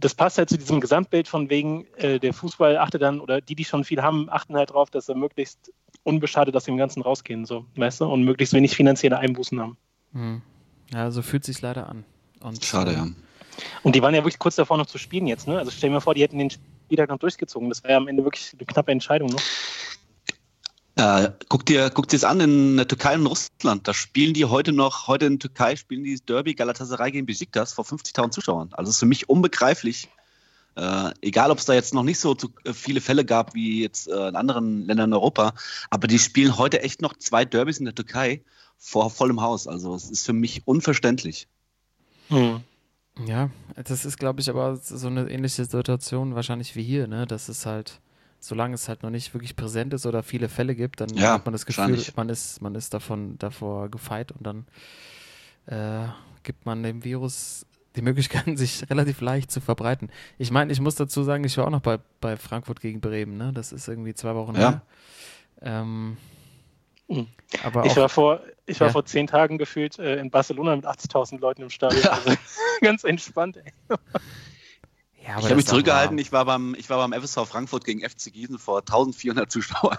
[0.00, 3.54] das passt halt zu diesem Gesamtbild von wegen, äh, der Fußball achtet dann, oder die,
[3.54, 5.72] die schon viel haben, achten halt drauf, dass sie möglichst
[6.04, 9.76] unbeschadet aus dem Ganzen rausgehen, so, weißt du, und möglichst wenig finanzielle Einbußen haben.
[10.12, 10.42] Hm.
[10.92, 12.04] Ja, so fühlt sich leider an.
[12.40, 13.06] Und, Schade, äh, ja.
[13.82, 15.58] Und die waren ja wirklich kurz davor noch zu spielen jetzt, ne?
[15.58, 17.68] Also stell dir mal vor, die hätten den Spieltag noch durchgezogen.
[17.68, 19.36] Das wäre ja am Ende wirklich eine knappe Entscheidung, ne?
[20.98, 23.86] Äh, guck dir, guck dir es an in der Türkei und Russland.
[23.86, 27.72] Da spielen die heute noch, heute in der Türkei spielen die Derby Galatasaray gegen Besiktas
[27.72, 28.70] vor 50.000 Zuschauern.
[28.72, 30.08] Also das ist für mich unbegreiflich.
[30.74, 33.80] Äh, egal, ob es da jetzt noch nicht so zu, äh, viele Fälle gab wie
[33.80, 35.54] jetzt äh, in anderen Ländern in Europa,
[35.88, 38.42] aber die spielen heute echt noch zwei Derbys in der Türkei
[38.76, 39.68] vor vollem Haus.
[39.68, 41.46] Also es ist für mich unverständlich.
[42.28, 42.62] Hm.
[43.24, 47.24] Ja, das ist, glaube ich, aber so eine ähnliche Situation wahrscheinlich wie hier, ne?
[47.26, 48.00] Das ist halt,
[48.40, 51.44] solange es halt noch nicht wirklich präsent ist oder viele Fälle gibt, dann Ja, hat
[51.46, 54.66] man das Gefühl, man ist, man ist davon davor gefeit und dann
[55.66, 56.08] äh,
[56.42, 57.66] gibt man dem Virus
[57.96, 60.10] die Möglichkeit, sich relativ leicht zu verbreiten.
[60.38, 63.36] Ich meine, ich muss dazu sagen, ich war auch noch bei, bei Frankfurt gegen Bremen,
[63.36, 63.52] ne?
[63.52, 64.60] Das ist irgendwie zwei Wochen Ja.
[64.70, 64.82] her.
[65.60, 66.16] Ähm,
[67.08, 67.26] Mhm.
[67.62, 68.92] aber Ich auch, war vor, ich war Ja.
[68.92, 72.04] vor zehn Tagen gefühlt äh, in Barcelona mit 80.000 Leuten im Stadion.
[72.10, 72.30] Also,
[72.82, 73.72] ganz entspannt, ey.
[75.28, 76.16] Ja, aber Ich das habe mich zurückgehalten.
[76.16, 76.18] warm.
[76.18, 79.98] Ich war beim, ich war beim FSV Frankfurt gegen FC Gießen vor 1400 Zuschauern.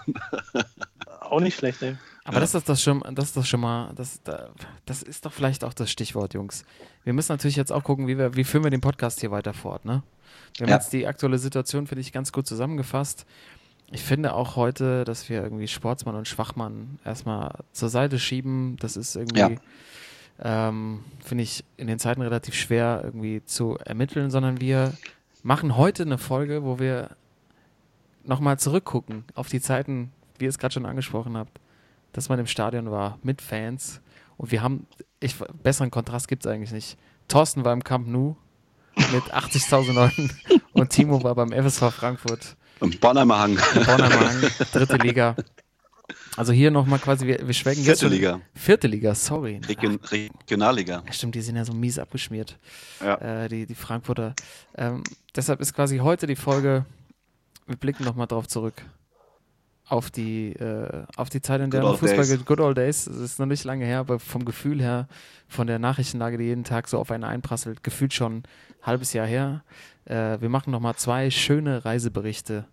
[1.20, 1.96] Auch nicht schlecht, ey.
[2.24, 2.40] Aber Ja.
[2.40, 4.50] das ist doch schon, das ist doch schon mal, das, da,
[4.84, 6.64] das ist doch vielleicht auch das Stichwort, Jungs.
[7.04, 9.54] Wir müssen natürlich jetzt auch gucken, wie wir, wie führen wir den Podcast hier weiter
[9.54, 10.02] fort, ne?
[10.56, 10.76] Wir haben Ja.
[10.76, 13.24] jetzt die aktuelle Situation, finde ich, ganz gut zusammengefasst.
[13.92, 18.76] Ich finde auch heute, dass wir irgendwie Sportsmann und Schwachmann erstmal zur Seite schieben.
[18.80, 19.58] Das ist irgendwie,
[20.42, 24.92] ähm, finde ich, in den Zeiten relativ schwer irgendwie zu ermitteln, sondern wir
[25.42, 27.16] machen heute eine Folge, wo wir
[28.24, 31.60] nochmal zurückgucken auf die Zeiten, wie ihr es gerade schon angesprochen habt,
[32.12, 34.00] dass man im Stadion war mit Fans
[34.36, 34.86] und wir haben,
[35.20, 36.98] ich, besseren Kontrast gibt es eigentlich nicht.
[37.28, 38.36] Thorsten war im Camp Nou
[39.12, 40.30] mit 80.000 Leuten
[40.72, 43.58] und Timo war beim FSV Frankfurt Im Bornheimer Hang.
[43.74, 45.36] Bornheimer Hang, dritte Liga.
[46.40, 48.00] Also hier nochmal quasi, wir, wir schwenken jetzt.
[48.00, 48.40] Vierte Liga.
[48.54, 49.60] Vierte Liga, sorry.
[49.68, 51.02] Region, Regionalliga.
[51.04, 52.58] Ja, stimmt, die sind ja so mies abgeschmiert,
[53.04, 53.16] Ja.
[53.44, 54.34] äh, die, die Frankfurter.
[54.74, 55.02] Ähm,
[55.36, 56.86] deshalb ist quasi heute die Folge,
[57.66, 58.80] wir blicken nochmal drauf zurück.
[59.86, 62.30] Auf die, äh, auf die Zeit, in der Fußball days.
[62.30, 62.46] geht.
[62.46, 63.06] Good old days.
[63.06, 65.08] Es ist noch nicht lange her, aber vom Gefühl her,
[65.46, 68.42] von der Nachrichtenlage, die jeden Tag so auf einen einprasselt, gefühlt schon ein
[68.80, 69.62] halbes Jahr her.
[70.06, 72.64] Äh, wir machen nochmal zwei schöne Reiseberichte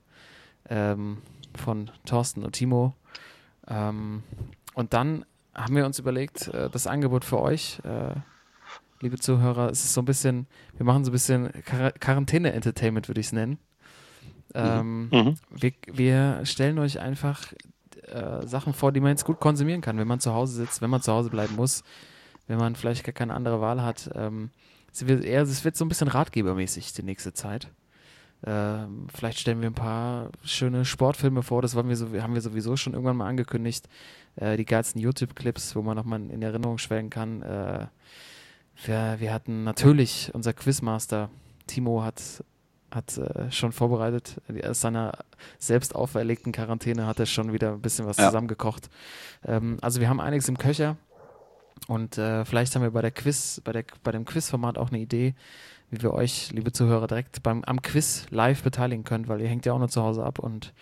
[0.69, 1.17] ähm,
[1.53, 2.93] von Thorsten und Timo.
[3.69, 4.23] Ähm,
[4.73, 8.15] und dann haben wir uns überlegt, äh, das Angebot für euch, äh,
[9.01, 13.19] liebe Zuhörer, es ist so ein bisschen, wir machen so ein bisschen Quar Quarantäne-Entertainment, würde
[13.21, 13.60] ich es nennen.
[14.53, 15.36] Ähm, Mhm.
[15.49, 17.53] wir, wir stellen euch einfach
[18.08, 20.89] äh, Sachen vor, die man jetzt gut konsumieren kann, wenn man zu Hause sitzt, wenn
[20.89, 21.84] man zu Hause bleiben muss,
[22.47, 24.10] wenn man vielleicht gar keine andere Wahl hat.
[24.15, 24.49] Ähm,
[24.91, 27.69] es, wird eher, es wird so ein bisschen ratgebermäßig die nächste Zeit.
[28.45, 32.78] Ähm, vielleicht stellen wir ein paar schöne Sportfilme vor, das wir so, haben wir sowieso
[32.78, 33.89] schon irgendwann mal angekündigt.
[34.36, 37.41] Äh, die geilsten YouTube-Clips, wo man nochmal in Erinnerung schwelgen kann.
[37.41, 37.88] Äh,
[38.86, 41.30] wir, wir hatten natürlich unser Quizmaster,
[41.65, 42.43] Timo hat,
[42.91, 44.39] hat äh, schon vorbereitet.
[44.63, 45.17] Aus seiner
[45.58, 48.28] selbst auferlegten Quarantäne hat er schon wieder ein bisschen was Ja.
[48.28, 48.89] zusammengekocht.
[49.45, 50.95] Ähm, also wir haben einiges im Köcher.
[51.88, 55.00] Und äh, vielleicht haben wir bei der Quiz, bei, der, bei dem Quizformat auch eine
[55.00, 55.36] Idee,
[55.89, 59.65] wie wir euch, liebe Zuhörer, direkt beim, am Quiz live beteiligen könnt, weil ihr hängt
[59.65, 60.73] ja auch nur zu Hause ab und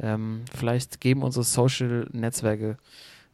[0.00, 2.78] ähm, vielleicht geben unsere Social-Netzwerke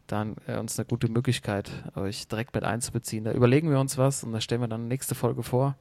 [0.07, 3.25] dann äh, uns eine gute Möglichkeit, euch direkt mit einzubeziehen.
[3.25, 5.77] Da überlegen wir uns was und da stellen wir dann nächste Folge vor.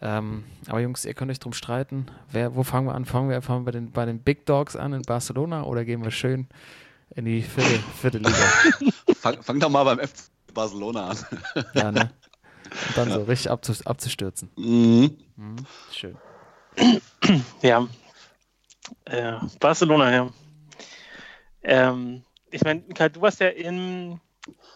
[0.00, 2.06] Ähm, aber Jungs, ihr könnt euch drum streiten.
[2.30, 3.04] Wer, wo fangen wir an?
[3.04, 6.10] Fangen wir, wir bei, den, bei den Big Dogs an in Barcelona oder gehen wir
[6.10, 6.46] schön
[7.14, 8.34] in die vierte, vierte Liga?
[9.16, 11.18] Fang, fang doch mal beim FC Barcelona an.
[11.72, 12.10] ja, ne?
[12.88, 14.50] Und dann so richtig abzu, abzustürzen.
[14.56, 15.16] Mhm.
[15.36, 15.56] Mhm.
[15.92, 16.16] Schön.
[17.62, 17.86] Ja.
[19.04, 20.30] Äh, Barcelona, ja.
[21.62, 24.20] Ähm, ich meine, du warst ja in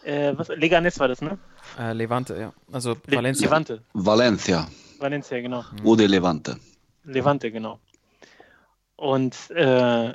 [0.04, 1.38] äh, was, Leganes war das, ne?
[1.78, 2.52] Äh, Levante, ja.
[2.72, 3.46] Also Le Valencia.
[3.46, 3.82] Levante.
[3.92, 4.68] Valencia.
[4.98, 5.64] Valencia, genau.
[5.84, 6.58] Oder Levante.
[7.04, 7.78] Levante, genau.
[8.96, 10.14] Und äh,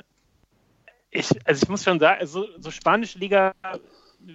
[1.10, 3.54] ich, also ich muss schon sagen, so, so spanische Liga,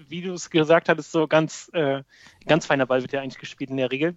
[0.08, 2.04] wie du es gesagt hattest, so ganz, äh,
[2.48, 4.16] ganz feiner Ball wird ja eigentlich gespielt in der Regel.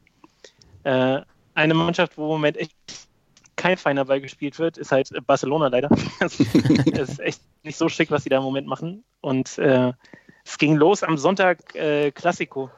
[0.84, 1.20] Äh,
[1.54, 2.74] eine Mannschaft, wo im Moment echt
[3.56, 5.88] kein feiner Ball gespielt wird, ist halt Barcelona leider.
[6.20, 6.40] Es
[7.10, 9.04] ist echt nicht so schick, was sie da im Moment machen.
[9.20, 9.92] Und äh,
[10.44, 12.70] es ging los am Sonntag äh, Classico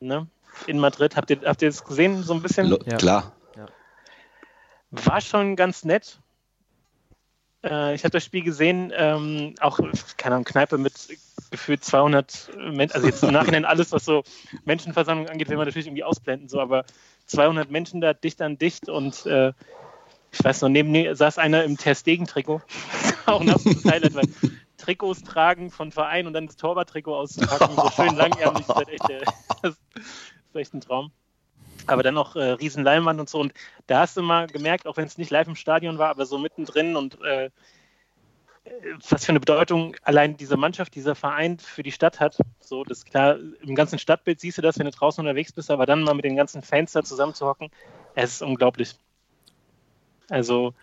[0.00, 0.26] ne?
[0.66, 1.16] in Madrid.
[1.16, 2.68] Habt ihr, habt ihr das gesehen, so ein bisschen?
[2.68, 2.96] Lo Ja.
[2.96, 3.32] Klar.
[4.90, 6.18] War schon ganz nett.
[7.64, 9.78] Äh, ich habe das Spiel gesehen, ähm, auch,
[10.16, 10.94] keine Ahnung, Kneipe mit
[11.50, 14.22] gefühlt 200 Menschen, also jetzt im Nachhinein alles, was so
[14.64, 16.84] Menschenversammlung angeht, will man natürlich irgendwie ausblenden, so, aber
[17.26, 19.52] 200 Menschen da dicht an dicht und äh,
[20.32, 21.94] ich weiß noch, neben mir saß einer im war
[23.34, 24.28] auch ein absolutes Highlight, weil
[24.76, 29.10] Trikots tragen von Verein und dann das Torwarttrikot auszupacken, so schön langärmlich, das ist echt,
[29.10, 29.24] äh,
[29.62, 31.10] das ist echt ein Traum.
[31.86, 33.38] Aber dann noch äh, riesen Leinwand und so.
[33.38, 33.54] Und
[33.86, 36.36] da hast du mal gemerkt, auch wenn es nicht live im Stadion war, aber so
[36.36, 37.50] mittendrin und äh,
[39.08, 42.38] was für eine Bedeutung allein diese Mannschaft, dieser Verein für die Stadt hat.
[42.60, 45.70] So, das ist klar, im ganzen Stadtbild siehst du das, wenn du draußen unterwegs bist,
[45.70, 47.70] aber dann mal mit den ganzen Fans da zusammenzuhocken,
[48.14, 48.96] es ist unglaublich.
[50.28, 50.74] Also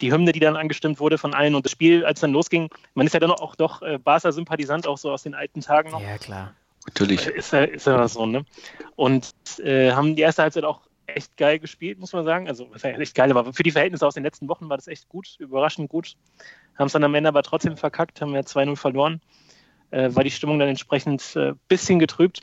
[0.00, 3.06] die Hymne, die dann angestimmt wurde von allen und das Spiel, als dann losging, man
[3.06, 6.00] ist ja dann auch doch äh, Barca-Sympathisant, auch so aus den alten Tagen noch.
[6.00, 6.54] Ja, klar.
[6.86, 7.26] Natürlich.
[7.26, 8.44] Ist ja, ist ja so, ne?
[8.96, 10.80] Und äh, haben die erste Halbzeit auch
[11.16, 12.48] echt geil gespielt, muss man sagen.
[12.48, 14.88] Also, was ja echt geil, aber für die Verhältnisse aus den letzten Wochen war das
[14.88, 16.16] echt gut, überraschend gut.
[16.78, 19.20] Haben es dann am Ende aber trotzdem verkackt, haben ja 2-0 verloren.
[19.90, 22.42] Äh, war die Stimmung dann entsprechend ein äh, bisschen getrübt.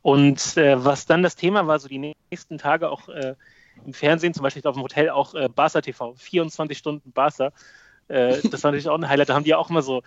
[0.00, 3.34] Und äh, was dann das Thema war, so die nächsten Tage auch äh,
[3.84, 7.52] im Fernsehen, zum Beispiel auf dem Hotel auch äh, Barca TV, 24 Stunden Barca.
[8.08, 9.28] Äh, das war natürlich auch ein Highlight.
[9.28, 10.02] Da haben die auch immer so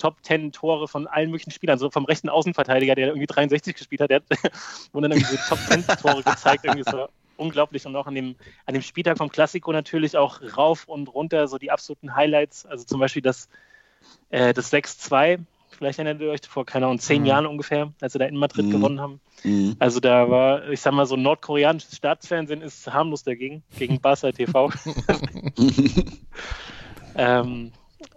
[0.00, 4.00] Top 10 Tore von allen möglichen Spielern, so vom rechten Außenverteidiger, der irgendwie 63 gespielt
[4.00, 4.24] hat, der hat
[4.92, 8.36] wurden dann irgendwie so Top 10 Tore gezeigt, irgendwie so unglaublich und auch an dem,
[8.66, 12.84] an dem Spieltag vom Klassiko natürlich auch rauf und runter so die absoluten Highlights, also
[12.84, 13.48] zum Beispiel das,
[14.30, 17.26] äh, das 6-2 vielleicht erinnert ihr euch vor, keine Ahnung, zehn mhm.
[17.26, 18.70] Jahren ungefähr, als sie da in Madrid mhm.
[18.70, 19.20] gewonnen haben.
[19.44, 19.76] Mhm.
[19.78, 24.70] Also da war, ich sag mal, so nordkoreanisches Staatsfernsehen ist harmlos dagegen, gegen Barca TV.
[27.16, 27.72] ähm,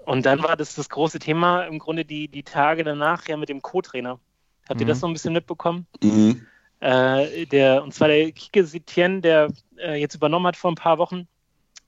[0.05, 3.49] und dann war das das große Thema im Grunde die, die Tage danach ja mit
[3.49, 4.19] dem Co-Trainer.
[4.67, 5.11] Habt ihr das noch mhm.
[5.11, 5.87] ein bisschen mitbekommen?
[6.01, 6.45] Mhm.
[6.79, 10.97] Äh, der, und zwar der Kike Sitien, der äh, jetzt übernommen hat vor ein paar
[10.97, 11.27] Wochen,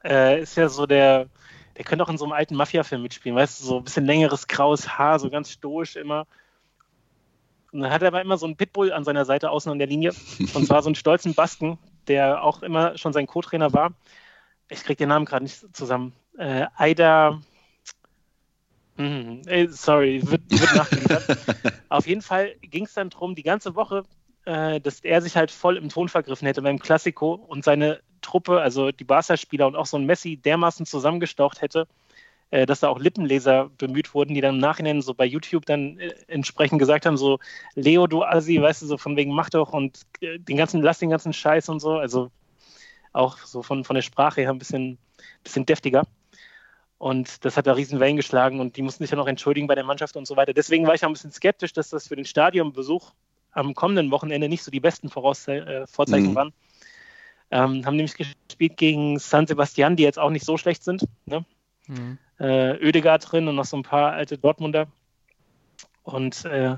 [0.04, 1.28] äh, ist ja so der,
[1.78, 4.48] der könnte auch in so einem alten Mafia-Film mitspielen, weißt du, so ein bisschen längeres
[4.48, 6.28] graues Haar, so ganz stoisch immer.
[7.72, 9.88] Und dann hat er aber immer so einen Pitbull an seiner Seite außen an der
[9.88, 10.14] Linie.
[10.54, 11.78] Und zwar so einen stolzen Basken,
[12.08, 13.92] der auch immer schon sein Co-Trainer war.
[14.70, 16.14] Ich kriege den Namen gerade nicht zusammen.
[16.38, 17.42] Äh, Aida.
[18.98, 21.38] Hm, ey, sorry, wird, wird nachgeliefert.
[21.90, 24.04] Auf jeden Fall ging es dann darum, die ganze Woche,
[24.46, 28.62] äh, dass er sich halt voll im Ton vergriffen hätte beim Klassiko und seine Truppe,
[28.62, 31.88] also die Barca-Spieler und auch so ein Messi dermaßen zusammengestaucht hätte,
[32.52, 36.00] äh, dass da auch Lippenleser bemüht wurden, die dann im Nachhinein so bei YouTube dann
[36.00, 37.40] äh, entsprechend gesagt haben, so
[37.76, 41.00] Leo, du Assi, weißt du, so von wegen mach doch und äh, den ganzen, lass
[41.00, 42.32] den ganzen Scheiß und so, also
[43.12, 44.98] auch so von, von der Sprache her ein bisschen,
[45.44, 46.04] bisschen deftiger.
[47.06, 49.76] Und das hat da riesen Wellen geschlagen und die mussten sich dann auch entschuldigen bei
[49.76, 50.56] der Mannschaft und so weiter.
[50.56, 53.14] Deswegen war ich auch ein bisschen skeptisch, dass das für den Stadionbesuch
[53.52, 56.36] am kommenden Wochenende nicht so die besten Vorausze äh, Vorzeichen mhm.
[56.36, 56.54] waren.
[57.52, 61.06] Ähm, haben nämlich gespielt gegen San Sebastian, die jetzt auch nicht so schlecht sind.
[61.28, 61.46] Ne?
[61.86, 62.18] Mhm.
[62.40, 64.88] Äh, Oedegaard drin und noch so ein paar alte Dortmunder.
[66.02, 66.78] Und äh,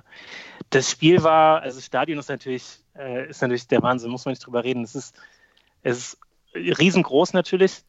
[0.71, 4.33] das Spiel war, also das Stadion ist natürlich, äh, ist natürlich der Wahnsinn, muss man
[4.33, 4.83] nicht drüber reden.
[4.83, 5.15] Es ist,
[5.83, 7.85] es ist riesengroß natürlich,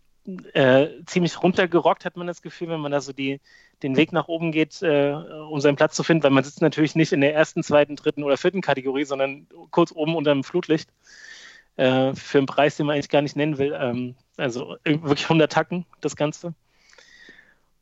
[0.53, 3.41] äh, ziemlich runtergerockt hat man das Gefühl, wenn man da so die,
[3.83, 6.95] den Weg nach oben geht, äh, um seinen Platz zu finden, weil man sitzt natürlich
[6.95, 10.91] nicht in der ersten, zweiten, dritten oder vierten Kategorie, sondern kurz oben unter dem Flutlicht
[11.77, 13.77] äh, für einen Preis, den man eigentlich gar nicht nennen will.
[13.79, 16.55] Ähm, also wirklich 100 Tacken, das Ganze.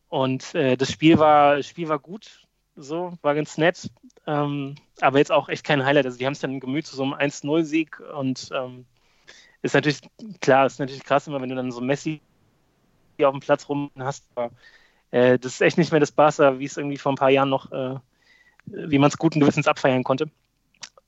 [0.09, 3.91] Und äh, das Spiel war, Spiel war gut, so, war ganz nett,
[4.27, 6.07] ähm, aber jetzt auch echt kein Highlight.
[6.07, 8.87] Also die haben es dann gemüht zu so einem 1-0-Sieg und ähm,
[9.63, 10.01] ist natürlich,
[10.41, 12.21] klar, ist natürlich krass immer, wenn du dann so Messi
[13.25, 14.51] auf dem Platz rum hast, aber
[15.11, 17.49] äh, das ist echt nicht mehr das Barca, wie es irgendwie vor ein paar Jahren
[17.49, 17.97] noch, äh,
[18.67, 20.29] wie man es guten Gewissens abfeiern konnte.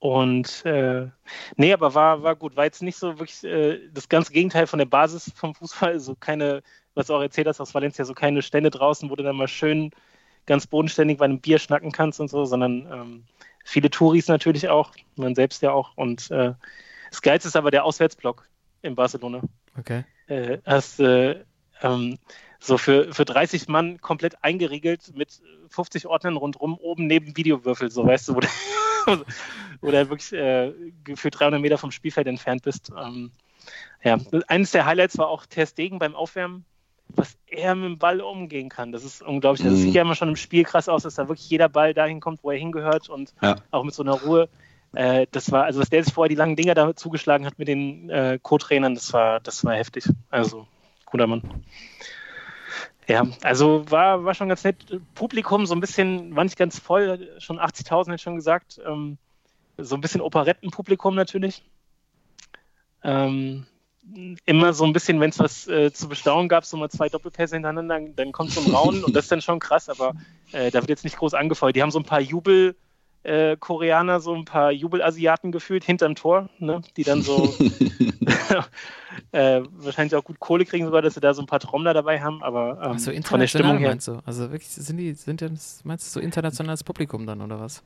[0.00, 1.08] Und äh,
[1.56, 2.56] nee, aber war, war gut.
[2.56, 5.92] War jetzt nicht so wirklich äh, das ganze Gegenteil von der Basis vom Fußball.
[5.92, 6.62] Also keine,
[6.94, 9.48] was du auch erzählt hast aus Valencia, so keine Stände draußen, wo du dann mal
[9.48, 9.90] schön
[10.46, 13.24] ganz bodenständig bei einem Bier schnacken kannst und so, sondern ähm,
[13.64, 15.96] viele Touris natürlich auch, man selbst ja auch.
[15.96, 16.54] Und äh,
[17.10, 18.48] das Geilste ist aber der Auswärtsblock
[18.82, 19.42] in Barcelona.
[19.76, 20.04] Okay.
[20.28, 21.44] Äh, hast äh,
[21.82, 22.18] ähm,
[22.60, 28.04] so für, für 30 Mann komplett eingeriegelt mit 50 Ordnern rundherum, oben neben Videowürfel, so
[28.04, 28.50] weißt du, wo der
[29.80, 30.72] oder wirklich äh,
[31.14, 32.90] für 300 Meter vom Spielfeld entfernt bist.
[32.96, 33.30] Ähm,
[34.02, 36.64] ja, eines der Highlights war auch Ter Stegen beim Aufwärmen,
[37.08, 38.92] was er mit dem Ball umgehen kann.
[38.92, 39.64] Das ist unglaublich.
[39.64, 39.82] Das mhm.
[39.82, 42.42] sieht ja immer schon im Spiel krass aus, dass da wirklich jeder Ball dahin kommt,
[42.42, 43.56] wo er hingehört und ja.
[43.70, 44.48] auch mit so einer Ruhe.
[44.94, 47.68] Äh, das war, also dass der sich vorher die langen Dinger da zugeschlagen hat mit
[47.68, 50.08] den äh, Co-Trainern, das war, das war heftig.
[50.30, 50.66] Also,
[51.10, 51.42] guter Mann.
[53.06, 54.76] Ja, also war, war schon ganz nett.
[55.14, 58.80] Publikum so ein bisschen, war nicht ganz voll, schon 80.000 hätte ich schon gesagt.
[58.86, 59.16] Ähm,
[59.78, 61.62] so ein bisschen Operettenpublikum natürlich.
[63.02, 63.66] Ähm,
[64.44, 67.56] immer so ein bisschen, wenn es was äh, zu bestaunen gab, so mal zwei Doppelpässe
[67.56, 70.14] hintereinander, dann, dann kommt so ein Raunen und das ist dann schon krass, aber
[70.52, 71.76] äh, da wird jetzt nicht groß angefeuert.
[71.76, 72.76] Die haben so ein paar Jubel-
[73.28, 76.80] äh, Koreaner, so ein paar Jubelasiaten gefühlt hinterm Tor, ne?
[76.96, 77.54] die dann so
[79.32, 82.20] äh, wahrscheinlich auch gut Kohle kriegen sogar, dass sie da so ein paar Trommler dabei
[82.20, 83.90] haben, aber ähm, so von der Stimmung her.
[83.90, 84.20] Meinst du?
[84.24, 85.48] Also wirklich, sind die, sind ja,
[85.84, 87.82] meinst du so internationales Publikum dann oder was?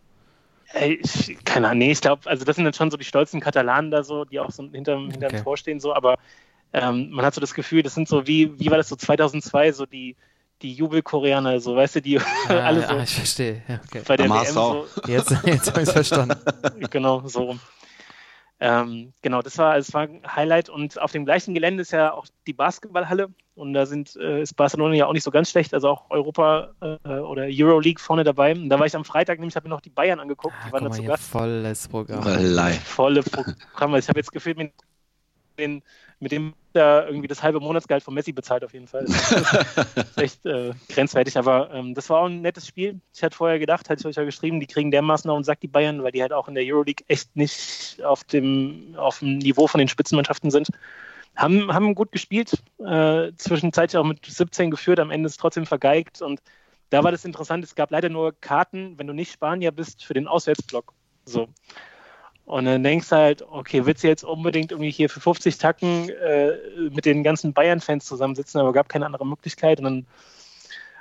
[0.74, 3.40] Ey, ich, keine Ahnung, nee, ich glaube, also das sind dann schon so die stolzen
[3.40, 5.42] Katalanen da so, die auch so hinterm, hinterm okay.
[5.42, 6.16] Tor stehen, so, aber
[6.72, 9.72] ähm, man hat so das Gefühl, das sind so wie, wie war das so 2002,
[9.72, 10.16] so die,
[10.62, 12.88] die Jubelkoreaner, so, weißt du, die ah, alle so.
[12.88, 14.02] Ah, ich verstehe, ja, okay.
[14.06, 16.38] Bei der WM so, Jetzt, jetzt habe ich es verstanden.
[16.90, 17.60] genau, so rum.
[18.60, 22.12] Ähm, genau, das war, das war ein Highlight und auf dem gleichen Gelände ist ja
[22.12, 25.74] auch die Basketballhalle und da sind, äh, ist Barcelona ja auch nicht so ganz schlecht,
[25.74, 28.52] also auch Europa äh, oder Euroleague vorne dabei.
[28.52, 30.72] Und da war ich am Freitag, nämlich habe mir noch die Bayern angeguckt, die ah,
[30.72, 31.24] waren da zu Gast.
[31.24, 32.22] Volles Programm.
[32.84, 33.96] Volle Programm.
[33.96, 34.72] Ich habe jetzt gefühlt mit
[35.58, 35.82] den
[36.22, 39.04] mit dem da irgendwie das halbe Monatsgehalt von Messi bezahlt auf jeden Fall.
[39.06, 39.32] Das
[39.96, 43.00] ist echt äh, grenzwertig, aber ähm, das war auch ein nettes Spiel.
[43.12, 45.58] Ich hatte vorher gedacht, hatte ich euch ja geschrieben, die kriegen dermaßen auf den Sack,
[45.60, 49.38] die Bayern, weil die halt auch in der Euroleague echt nicht auf dem, auf dem
[49.38, 50.68] Niveau von den Spitzenmannschaften sind.
[51.34, 55.66] Haben, haben gut gespielt, äh, zwischenzeitlich auch mit 17 geführt, am Ende ist es trotzdem
[55.66, 56.40] vergeigt und
[56.90, 60.14] da war das interessant, es gab leider nur Karten, wenn du nicht Spanier bist, für
[60.14, 60.92] den Auswärtsblock.
[61.24, 61.48] So.
[62.44, 66.08] Und dann denkst du halt, okay, willst du jetzt unbedingt irgendwie hier für 50 Tacken
[66.10, 66.52] äh,
[66.90, 69.78] mit den ganzen Bayern-Fans zusammensitzen, aber gab keine andere Möglichkeit.
[69.78, 70.06] Und dann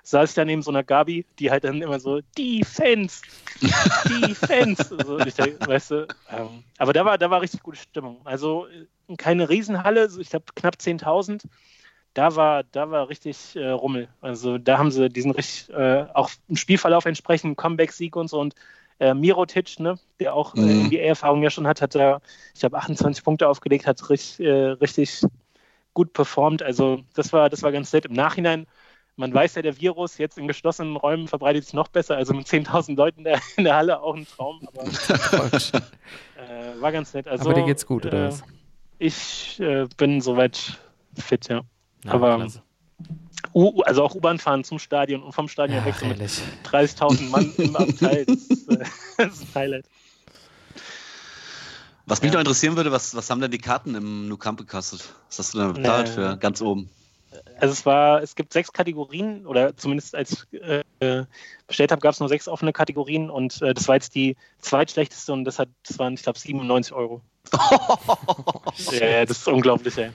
[0.04, 3.21] saß ich da neben so einer Gabi, die halt dann immer so, die Fans,
[3.62, 4.91] die Fans.
[4.91, 8.21] also, ich, weißt du, ähm, aber da war, da war richtig gute Stimmung.
[8.23, 11.43] Also äh, keine Riesenhalle, ich glaube knapp 10.000.
[12.13, 14.10] Da war, da war richtig äh, Rummel.
[14.19, 18.54] Also da haben sie diesen richtig, äh, auch im Spielverlauf entsprechend Comeback-Sieg und so und
[19.01, 20.85] äh, Mirotic, ne, der auch äh, mhm.
[20.85, 22.21] NBA-Erfahrung ja schon hat, hat er,
[22.55, 25.23] ich habe 28 Punkte aufgelegt, hat richtig, äh, richtig
[25.93, 26.61] gut performt.
[26.61, 28.05] Also das war, das war ganz nett.
[28.05, 28.67] Im Nachhinein,
[29.15, 32.15] man weiß ja, der Virus jetzt in geschlossenen Räumen verbreitet sich noch besser.
[32.15, 33.25] Also mit 10.000 Leuten
[33.57, 34.67] in der Halle auch ein Traum.
[34.67, 37.27] Aber äh, war ganz nett.
[37.27, 38.43] Also, aber dir geht's gut, oder äh, was?
[38.99, 40.79] Ich äh, bin soweit
[41.15, 41.61] fit, ja.
[42.05, 42.61] ja aber klasse.
[43.54, 47.30] U also auch U-Bahn fahren zum Stadion und vom Stadion ja, weg so mit 30.000
[47.30, 48.25] Mann im Abteil.
[48.25, 48.77] Das ist, äh,
[49.17, 49.86] das ist ein Highlight.
[52.06, 52.34] Was mich ja.
[52.34, 55.13] noch interessieren würde, was, was haben denn die Karten im Nou Camp gekostet?
[55.30, 56.89] Was hast du denn bezahlt äh, für ganz oben?
[57.60, 61.25] Also es war, es gibt sechs Kategorien oder zumindest als ich äh,
[61.67, 65.32] bestellt habe, gab es nur sechs offene Kategorien und äh, das war jetzt die zweitschlechteste
[65.32, 67.21] und das hat, das waren, ich glaube, 97 Euro.
[68.91, 70.12] ja, das ist unglaublich, ey.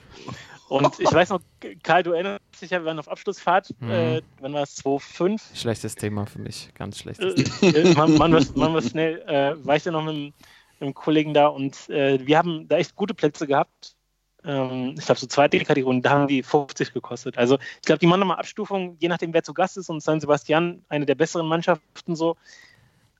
[0.69, 1.39] Und ich weiß noch,
[1.81, 3.73] Karl, du erinnerst dich ja, wir waren auf Abschlussfahrt.
[3.79, 3.89] Mhm.
[3.89, 4.83] Äh, wann war es?
[4.83, 5.55] 2.5?
[5.55, 8.07] Schlechtes Thema für mich, ganz schlechtes äh, Thema.
[8.07, 10.33] man, man, was, man was schnell, äh, war ich ja noch mit, mit
[10.81, 13.95] einem Kollegen da und äh, wir haben da echt gute Plätze gehabt.
[14.43, 17.37] Ähm, ich glaube, so zweite Kategorie, da haben die 50 gekostet.
[17.37, 20.19] Also ich glaube, die machen nochmal Abstufung, je nachdem, wer zu Gast ist und San
[20.19, 22.35] Sebastian, eine der besseren Mannschaften so.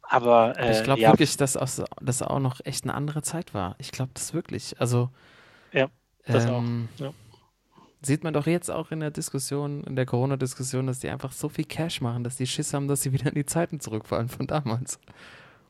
[0.02, 1.12] Aber äh, ich glaube ja.
[1.12, 3.76] wirklich, dass das auch noch echt eine andere Zeit war.
[3.78, 4.80] Ich glaube das wirklich.
[4.80, 5.10] Also
[5.72, 5.88] ja,
[6.26, 7.02] das ähm, auch.
[7.02, 7.14] Ja
[8.02, 11.50] sieht man doch jetzt auch in der Diskussion, in der Corona-Diskussion, dass die einfach so
[11.50, 14.48] viel Cash machen, dass die Schiss haben, dass sie wieder in die Zeiten zurückfallen von
[14.48, 15.00] damals.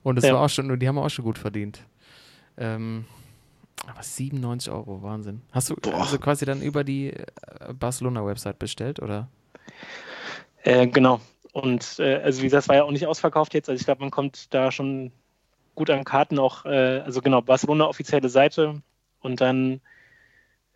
[0.04, 0.34] Und das ja.
[0.34, 1.84] war auch schon, die haben auch schon gut verdient.
[2.58, 3.06] Ähm,
[3.86, 5.42] aber 97 Euro, Wahnsinn.
[5.52, 7.26] Hast du also quasi dann über die äh,
[7.74, 9.28] Barcelona-Website bestellt, oder?
[10.64, 11.22] Äh, genau.
[11.54, 13.70] Und äh, also wie gesagt, das war ja auch nicht ausverkauft jetzt.
[13.70, 15.12] Also ich glaube, man kommt da schon
[15.76, 18.82] gut an Karten auch, äh, also genau, Barcelona offizielle Seite
[19.22, 19.80] und dann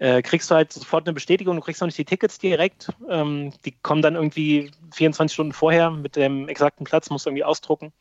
[0.02, 2.92] äh, kriegst du halt sofort eine Bestätigung, du kriegst noch nicht die Tickets direkt.
[3.08, 7.44] Ähm, die kommen dann irgendwie 24 Stunden vorher mit dem exakten Platz, musst du irgendwie
[7.44, 7.94] ausdrucken.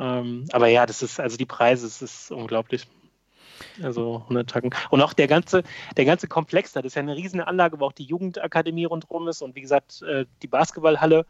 [0.00, 2.88] Ähm, aber ja, das ist, also die Preise, das ist unglaublich.
[3.80, 4.74] Also 100 Tacken.
[4.90, 5.62] Und auch der ganze,
[5.96, 9.28] der ganze Komplex da, das ist ja eine riesen Anlage, wo auch die Jugendakademie rundherum
[9.28, 11.24] ist und wie gesagt, äh, die Basketballhalle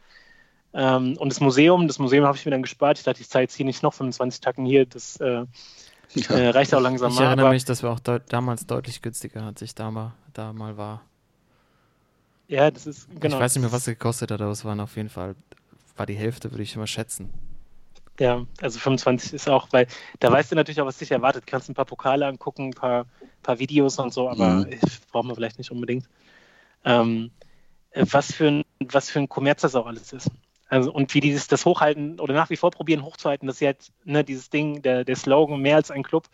[0.73, 1.87] ähm, und das Museum.
[1.87, 2.97] Das Museum habe ich mir dann gespart.
[2.97, 4.87] Ich dachte, ich zahle jetzt hier nicht noch 25 Tacken hier.
[4.87, 5.45] Das äh,
[6.13, 6.35] ja.
[6.35, 7.23] Äh, reicht auch langsam ich mal.
[7.23, 10.53] Ich erinnere mich, dass wir auch deut damals deutlich günstiger, als ich da mal, da
[10.53, 11.01] mal war.
[12.47, 13.35] Ja, das ist, genau.
[13.35, 15.35] Ich weiß nicht mehr, was es gekostet hat, aber es waren auf jeden Fall,
[15.97, 17.33] war die Hälfte, würde ich immer schätzen.
[18.19, 19.87] Ja, also 25 ist auch, weil
[20.19, 21.43] da weißt du natürlich auch, was dich erwartet.
[21.45, 23.05] Du kannst ein paar Pokale angucken, ein paar,
[23.43, 24.79] paar Videos und so, aber mhm.
[25.11, 26.07] brauchen wir vielleicht nicht unbedingt.
[26.83, 27.31] Ähm,
[27.91, 30.31] äh, was, für ein, was für ein Kommerz das auch alles ist.
[30.69, 33.67] Also, und wie die das, das hochhalten oder nach wie vor probieren hochzuhalten, dass sie
[33.67, 36.27] halt, ne, dieses Ding, der, der Slogan, mehr als ein Club.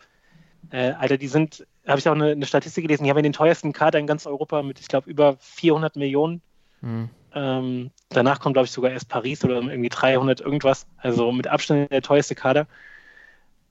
[0.70, 3.32] Äh, Alter, die sind, habe ich auch eine, eine, Statistik gelesen, die haben ja den
[3.32, 6.42] teuersten Kader in ganz Europa mit, ich glaube, über 400 Millionen.
[6.80, 7.10] Mhm.
[7.34, 10.86] Ähm, danach kommt, glaube ich, sogar erst Paris oder irgendwie 300 irgendwas.
[10.96, 12.66] Also mit Abstand der teuerste Kader.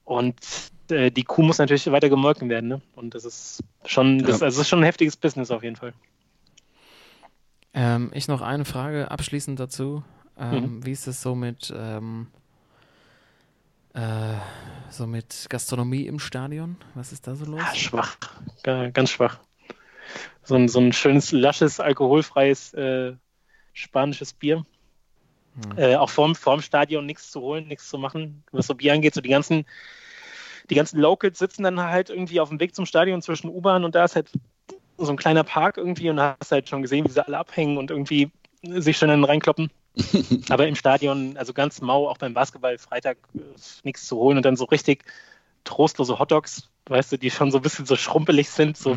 [0.05, 0.35] Und
[0.89, 2.69] äh, die Kuh muss natürlich weiter gemolken werden.
[2.69, 2.81] Ne?
[2.95, 4.45] Und das ist schon, das, Ja.
[4.45, 5.93] also das ist schon ein heftiges Business auf jeden Fall.
[7.73, 10.03] Ähm, ich noch eine Frage abschließend dazu.
[10.37, 10.85] Ähm, Mhm.
[10.85, 12.27] Wie ist es so mit, ähm,
[13.93, 14.33] äh,
[14.89, 16.77] so mit Gastronomie im Stadion?
[16.95, 17.61] Was ist da so los?
[17.63, 18.17] Ah, schwach,
[18.63, 19.39] Ga- ganz schwach.
[20.43, 23.13] So ein, so ein schönes, lasches, alkoholfreies äh,
[23.73, 24.65] spanisches Bier.
[25.55, 25.77] Hm.
[25.77, 29.13] Äh, auch vorm, vorm Stadion nichts zu holen, nichts zu machen, was so Bier angeht.
[29.13, 29.65] So die ganzen,
[30.69, 33.95] die ganzen Locals sitzen dann halt irgendwie auf dem Weg zum Stadion zwischen U-Bahn und
[33.95, 34.31] da ist halt
[34.97, 37.37] so ein kleiner Park irgendwie und da hast du halt schon gesehen, wie sie alle
[37.37, 38.31] abhängen und irgendwie
[38.63, 39.69] sich schon dann reinkloppen.
[40.49, 43.39] Aber im Stadion, also ganz mau, auch beim Basketball, Freitag äh,
[43.83, 45.05] nichts zu holen und dann so richtig
[45.63, 48.77] trostlose Hotdogs, weißt du, die schon so ein bisschen so schrumpelig sind.
[48.77, 48.95] So.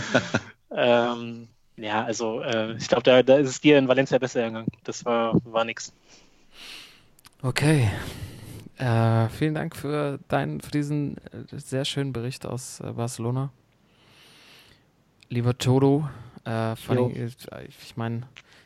[0.70, 4.68] ähm, ja, also äh, ich glaube, da, da ist es dir in Valencia besser gegangen.
[4.84, 5.92] Das war, war nix.
[7.42, 7.90] Okay.
[8.76, 13.52] Äh, vielen Dank für, deinen, für diesen äh, sehr schönen Bericht aus äh, Barcelona.
[15.28, 16.08] Lieber Toto,
[16.44, 17.28] äh, allem, äh,
[17.68, 18.22] ich meine,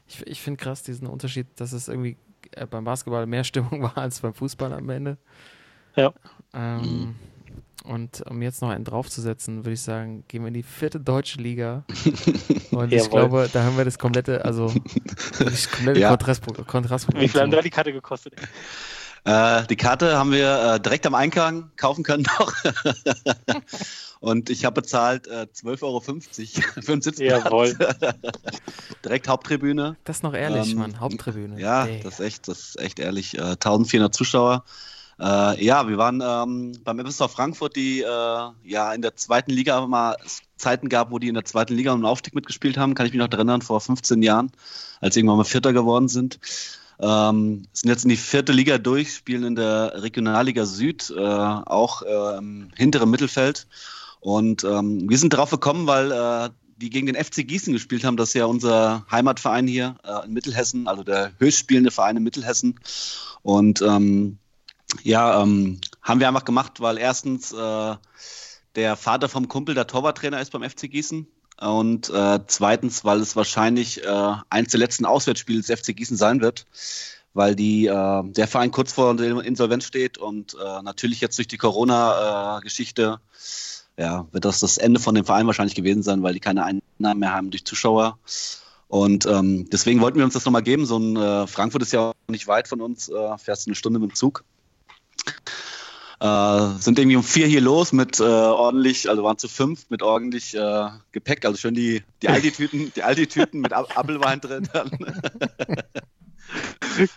[0.07, 2.17] ich, ich finde krass diesen Unterschied, dass es irgendwie
[2.53, 5.19] äh, beim Basketball mehr Stimmung war als beim Fußball am Ende.
[5.97, 6.13] Ja.
[6.55, 7.15] Ähm,
[7.85, 11.39] Und um jetzt noch einen draufzusetzen, würde ich sagen, gehen wir in die vierte deutsche
[11.41, 11.85] Liga.
[12.71, 14.73] Und ich glaube, da haben wir das komplette, also
[15.39, 16.11] das komplette Ja.
[16.11, 17.23] Kontrast, Kontrastprogramm.
[17.23, 18.35] Wie viel haben da die Karte gekostet?
[19.25, 22.53] Äh, die Karte haben wir äh, direkt am Eingang kaufen können noch.
[24.21, 26.01] Und ich habe bezahlt äh, 12,50 Euro
[26.83, 27.45] für einen Sitzplatz.
[27.45, 27.77] Jawohl.
[29.05, 29.97] direkt Haupttribüne.
[30.05, 31.01] Das ist noch ehrlich, Ähm, Mann.
[31.01, 31.61] Haupttribüne.
[31.61, 32.01] Ja, Ey.
[32.03, 33.39] das ist echt, das ist echt ehrlich.
[33.39, 34.65] Äh, 1400 Zuschauer.
[35.21, 38.05] Äh, ja, wir waren ähm, beim FSV Frankfurt, die äh,
[38.65, 40.17] ja in der zweiten Liga mal
[40.57, 42.95] Zeiten gab, wo die in der zweiten Liga um den Aufstieg mitgespielt haben.
[42.95, 44.53] Kann ich mich noch erinnern, vor 15 Jahren,
[45.01, 46.39] als sie irgendwann mal Vierter geworden sind.
[47.01, 52.03] Ähm, sind jetzt in die vierte Liga durch, spielen in der Regionalliga Süd, äh, auch
[52.03, 53.69] äh, im hinteren Mittelfeld.
[54.21, 58.17] Und ähm, wir sind drauf gekommen, weil äh, die gegen den FC Gießen gespielt haben.
[58.17, 62.79] Das ist ja unser Heimatverein hier äh, in Mittelhessen, also der höchstspielende Verein in Mittelhessen.
[63.43, 64.39] Und ähm,
[65.03, 67.97] ja, ähm, haben wir einfach gemacht, weil erstens äh,
[68.75, 71.27] der Vater vom Kumpel der Torwarttrainer ist beim FC Gießen.
[71.61, 76.41] Und äh, zweitens, weil es wahrscheinlich äh, eins der letzten Auswärtsspiele des FC Gießen sein
[76.41, 76.67] wird,
[77.35, 81.49] weil die, äh, der Verein kurz vor der Insolvenz steht und äh, natürlich jetzt durch
[81.49, 83.19] die Corona-Geschichte
[83.99, 87.21] ja, wird das das Ende von dem Verein wahrscheinlich gewesen sein, weil die keine Einnahmen
[87.21, 88.19] mehr haben durch Zuschauer.
[88.87, 90.87] Und ähm, deswegen wollten wir uns das nochmal geben.
[90.87, 93.99] So ein äh, Frankfurt ist ja auch nicht weit von uns, äh, fährst eine Stunde
[93.99, 94.45] mit dem Zug.
[96.21, 100.03] Äh, sind irgendwie um vier hier los mit äh, ordentlich, also waren zu fünf mit
[100.03, 104.69] ordentlich äh, Gepäck, also schön die, die Aldi-Tüten, die Aldi-Tüten mit Apfelwein drin.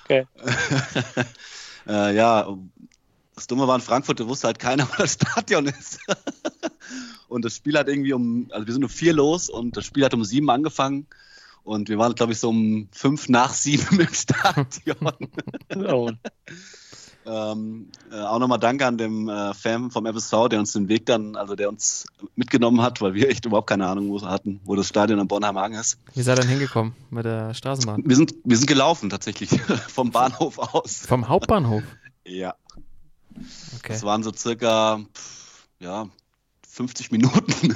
[0.03, 0.25] Okay.
[1.87, 2.57] äh, ja,
[3.41, 5.99] das Dumme war in Frankfurt, da wusste halt keiner, wo das Stadion ist.
[7.27, 10.05] und das Spiel hat irgendwie um, also wir sind um vier los und das Spiel
[10.05, 11.07] hat um sieben angefangen.
[11.63, 15.17] Und wir waren, glaube ich, so um fünf nach sieben im Stadion.
[15.87, 16.11] Oh,
[17.23, 21.05] Ähm, äh, auch nochmal Danke an dem äh, Fan vom FSV, der uns den Weg
[21.05, 24.75] dann, also der uns mitgenommen hat, weil wir echt überhaupt keine Ahnung wo hatten, wo
[24.75, 25.99] das Stadion am Bornheimer Hang ist.
[26.15, 28.01] Wie seid ihr denn hingekommen mit der Straßenbahn?
[28.05, 29.49] Wir sind, wir sind gelaufen tatsächlich
[29.87, 31.05] vom Bahnhof aus.
[31.05, 31.83] Vom Hauptbahnhof.
[32.25, 32.55] Ja,
[33.77, 33.93] Okay.
[33.93, 36.07] das waren so circa pff, ja,
[36.69, 37.75] 50 Minuten.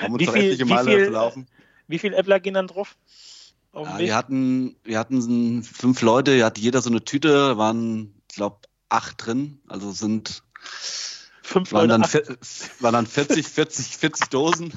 [0.00, 1.46] Haben uns Wie doch viel- etliche wie Male viel- gelaufen.
[1.86, 2.96] Wie viele Äppler gehen dann drauf?
[3.74, 8.36] Ja, wir hatten, wir hatten fünf Leute, hier hatte jeder so eine Tüte, waren, ich
[8.36, 8.58] glaube,
[8.88, 9.60] acht drin.
[9.68, 10.42] Also sind
[11.42, 12.38] Fünf waren Leute, dann, vier-
[12.80, 14.72] waren dann 40, 40, 40 Dosen.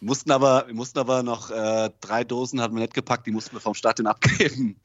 [0.00, 3.30] Wir mussten aber, wir mussten aber noch äh, drei Dosen hatten wir nicht gepackt, die
[3.30, 4.80] mussten wir vom Stadion abgeben.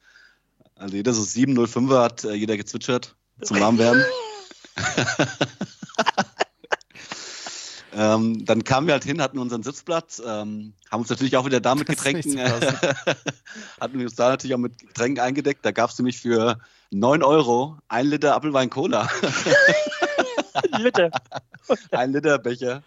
[0.80, 4.02] Also jeder so 705er hat äh, jeder gezwitschert zum Warmwerden.
[7.94, 11.60] ähm, dann kamen wir halt hin, hatten unseren Sitzplatz, ähm, haben uns natürlich auch wieder
[11.60, 12.40] da mit Das Getränken,
[13.80, 15.66] hatten wir uns da natürlich auch mit Getränken eingedeckt.
[15.66, 16.58] Da gab es nämlich für
[16.92, 19.06] 9 Euro ein Liter Apfelwein Cola,
[20.78, 21.10] Liter.
[21.90, 22.82] ein Liter Becher.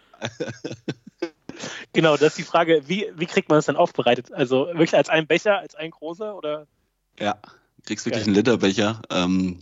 [1.92, 4.32] Genau, das ist die Frage, wie, wie kriegt man das dann aufbereitet?
[4.32, 6.66] Also wirklich als ein Becher, als ein großer oder
[7.20, 7.36] Ja,
[7.86, 8.28] kriegst wirklich Geil.
[8.28, 9.02] einen Literbecher.
[9.10, 9.58] Ähm,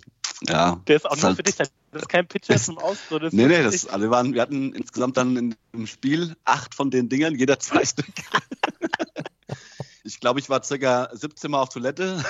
[0.49, 0.81] ja.
[0.87, 1.57] der ist auch nur halt- für dich?
[1.57, 2.97] Das ist kein Pitcher zum Aus.
[3.11, 5.87] So, das ist Nee, nee, das, also wir, waren, wir hatten insgesamt dann in, im
[5.87, 8.07] Spiel acht von den Dingern, jeder zwei Stück.
[10.05, 12.25] ich glaube, ich war circa 17 Mal auf Toilette.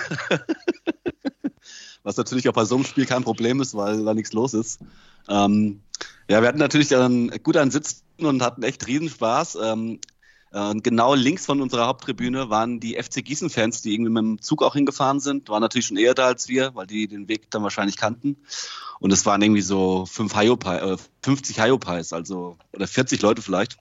[2.02, 4.80] Was natürlich auch bei so einem Spiel kein Problem ist, weil da nichts los ist.
[5.28, 5.80] Ähm,
[6.28, 9.58] ja, wir hatten natürlich dann gut an Sitzen und hatten echt Riesenspaß.
[9.62, 9.98] Ähm, Äh,
[10.52, 14.62] Und genau links von unserer Haupttribüne waren die FC Gießen-Fans, die irgendwie mit dem Zug
[14.62, 15.48] auch hingefahren sind.
[15.48, 18.36] Waren natürlich schon eher da als wir, weil die den Weg dann wahrscheinlich kannten.
[19.00, 23.78] Und es waren irgendwie so fünf Hyopai, äh, 50 Hyopais, also oder 40 Leute vielleicht.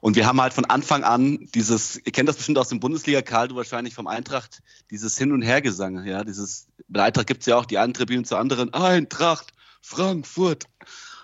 [0.00, 3.22] Und wir haben halt von Anfang an dieses, ihr kennt das bestimmt aus dem Bundesliga,
[3.22, 7.46] Karl, du wahrscheinlich vom Eintracht, dieses Hin- und Hergesang, ja, dieses, bei Eintracht gibt es
[7.46, 10.66] ja auch die einen Tribünen zur anderen, Eintracht, Frankfurt.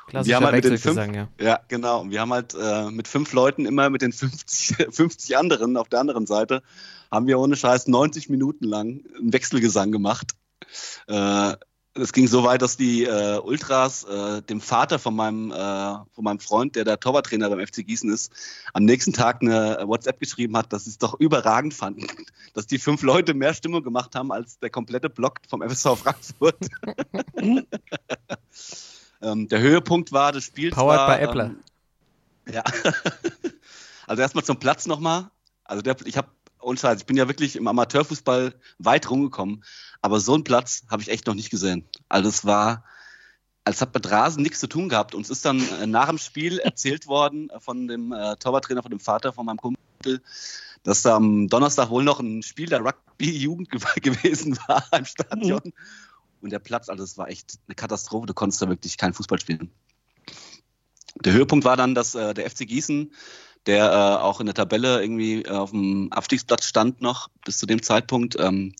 [0.06, 1.28] Klassischer haben halt mit den fünf- ja.
[1.40, 2.00] Ja, genau.
[2.00, 5.88] Und wir haben halt äh, mit fünf Leuten immer mit den 50, 50 anderen auf
[5.88, 6.62] der anderen Seite,
[7.10, 10.32] haben wir ohne Scheiß 90 Minuten lang einen Wechselgesang gemacht.
[11.06, 11.54] Äh,
[11.94, 16.24] es ging so weit, dass die äh, Ultras äh, dem Vater von meinem, äh, von
[16.24, 18.32] meinem Freund, der der Torwarttrainer beim FC Gießen ist,
[18.72, 22.06] am nächsten Tag eine WhatsApp geschrieben hat, dass sie es doch überragend fanden,
[22.54, 26.56] dass die fünf Leute mehr Stimmung gemacht haben als der komplette Block vom FSV Frankfurt.
[29.22, 30.74] ähm, der Höhepunkt war des Spiels.
[30.74, 31.44] Powered war, by Appler.
[31.46, 31.58] Ähm,
[32.52, 32.62] ja.
[34.06, 35.30] also erstmal zum Platz nochmal.
[35.64, 39.64] Also der, ich habe, und Scheiß, ich bin ja wirklich im Amateurfußball weit rumgekommen,
[40.00, 41.88] aber so einen Platz habe ich echt noch nicht gesehen.
[42.08, 42.84] Also es war,
[43.64, 45.14] als hat mit Rasen nichts zu tun gehabt.
[45.14, 49.00] Uns ist dann äh, nach dem Spiel erzählt worden von dem äh, Torwarttrainer, von dem
[49.00, 50.20] Vater von meinem Kumpel,
[50.82, 55.72] dass da am Donnerstag wohl noch ein Spiel der Rugby-Jugend ge gewesen war im Stadion.
[56.42, 58.26] Und der Platz, also es war echt eine Katastrophe.
[58.26, 59.70] Du konntest da wirklich kein Fußball spielen.
[61.24, 63.12] Der Höhepunkt war dann, dass äh, der FC Gießen,
[63.66, 67.66] der äh, auch in der Tabelle irgendwie äh, auf dem Abstiegsplatz stand noch bis zu
[67.66, 68.74] dem Zeitpunkt, ähm,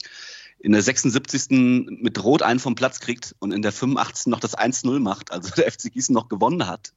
[0.58, 1.50] in der 76.
[1.50, 4.26] mit Rot einen vom Platz kriegt und in der 85.
[4.26, 6.92] noch das 1-0 macht, also der FC Gießen noch gewonnen hat.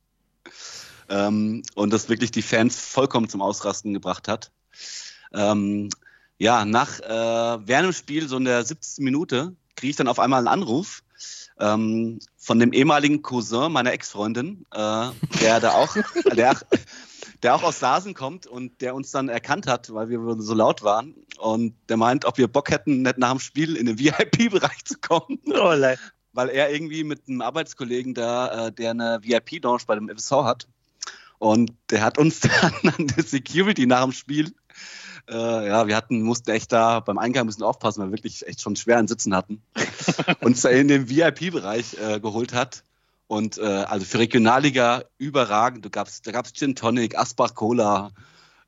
[1.10, 4.52] Ähm, und das wirklich die Fans vollkommen zum Ausrasten gebracht hat.
[5.34, 5.90] Ähm,
[6.38, 9.04] ja, nach äh, während Spiel, so in der 70.
[9.04, 11.04] Minute, kriege ich dann auf einmal einen Anruf
[11.60, 15.10] ähm, von dem ehemaligen Cousin meiner Ex-Freundin, äh,
[15.42, 15.96] der da auch,
[16.36, 16.58] der,
[17.44, 20.84] der auch aus Sasen kommt und der uns dann erkannt hat, weil wir so laut
[20.84, 21.16] waren.
[21.38, 24.96] Und der meint, ob wir Bock hätten, nicht nach dem Spiel in den VIP-Bereich zu
[25.00, 25.40] kommen.
[25.48, 25.74] Oh.
[26.34, 30.68] Weil er irgendwie mit einem Arbeitskollegen da, äh, der eine VIP-Lounge bei dem FSV hat.
[31.38, 34.54] Und der hat uns dann an der Security nach dem Spiel,
[35.30, 38.46] äh, ja, wir hatten, mussten echt da beim Eingang ein bisschen aufpassen, weil wir wirklich
[38.48, 39.62] echt schon schweren Sitzen hatten.
[40.42, 42.84] uns da in den VIP-Bereich äh, geholt hat.
[43.28, 45.92] Und äh, also für Regionalliga überragend.
[45.92, 48.12] Gab's, da gab es Gin Tonic, Asbach Cola.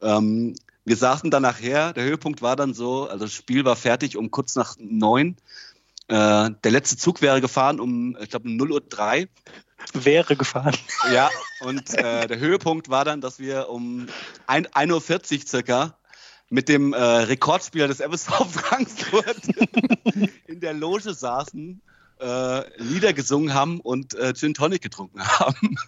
[0.01, 4.17] Ähm, wir saßen dann nachher, der Höhepunkt war dann so, also das Spiel war fertig
[4.17, 5.35] um kurz nach neun.
[6.07, 9.27] Äh, der letzte Zug wäre gefahren um, ich glaube, 0.03 Uhr.
[9.93, 10.75] Wäre gefahren.
[11.13, 11.29] Ja,
[11.61, 14.07] und äh, der Höhepunkt war dann, dass wir um
[14.47, 15.97] 1.40 Uhr circa
[16.49, 19.41] mit dem äh, Rekordspieler des FSV Frankfurt
[20.47, 21.81] in der Loge saßen,
[22.19, 25.77] äh, Lieder gesungen haben und äh, Gin Tonic getrunken haben.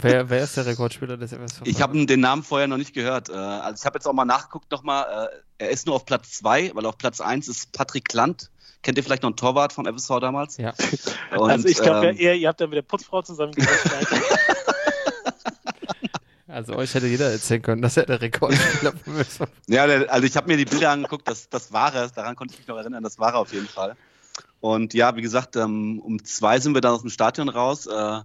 [0.00, 1.62] Wer, wer ist der Rekordspieler des FSV?
[1.64, 3.30] Ich habe den Namen vorher noch nicht gehört.
[3.30, 5.30] Äh, also ich habe jetzt auch mal nachgeguckt nochmal.
[5.58, 8.50] Äh, er ist nur auf Platz 2, weil auf Platz 1 ist Patrick Klant.
[8.82, 10.56] Kennt ihr vielleicht noch einen Torwart vom FSV damals?
[10.56, 10.72] Ja.
[11.36, 13.90] Und, also ich glaube, ähm, ja, ihr habt da mit der Putzfrau zusammengesessen.
[16.50, 20.34] Also euch hätte jeder erzählen können, dass er der Rekordspieler vom FSV Ja, also ich
[20.34, 23.04] habe mir die Bilder angeguckt, das, das war er, daran konnte ich mich noch erinnern,
[23.04, 23.96] das war er auf jeden Fall.
[24.60, 27.86] Und ja, wie gesagt, ähm, um zwei sind wir dann aus dem Stadion raus.
[27.86, 28.20] Äh,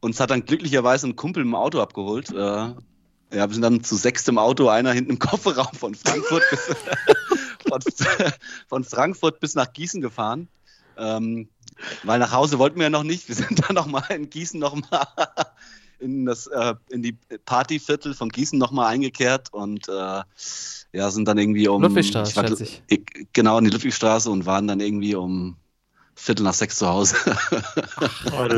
[0.00, 2.30] uns hat dann glücklicherweise ein Kumpel im Auto abgeholt.
[2.30, 2.74] Äh, ja,
[3.30, 6.68] wir sind dann zu sechst im Auto, einer hinten im Kofferraum von Frankfurt bis,
[7.68, 7.80] von,
[8.68, 10.48] von Frankfurt bis nach Gießen gefahren.
[10.96, 11.48] Ähm,
[12.04, 13.28] weil nach Hause wollten wir ja noch nicht.
[13.28, 15.06] Wir sind dann nochmal in Gießen nochmal
[15.98, 20.22] in das äh, in die Partyviertel von Gießen nochmal eingekehrt und äh,
[20.92, 22.82] ja, sind dann irgendwie um Ludwigstraße, ich war- schätze ich.
[22.86, 25.56] ich- genau in die Ludwigstraße und waren dann irgendwie um
[26.14, 27.16] Viertel nach sechs zu Hause.
[28.30, 28.48] oh.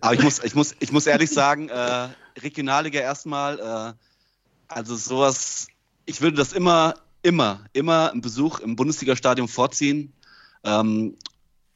[0.00, 2.08] Aber ich muss, ich muss, ich muss ehrlich sagen, äh,
[2.40, 3.92] Regionalliga erstmal, äh,
[4.68, 5.66] also sowas,
[6.06, 10.12] ich würde das immer, immer, immer einen Besuch im Bundesliga-Stadion vorziehen,
[10.64, 11.16] ähm,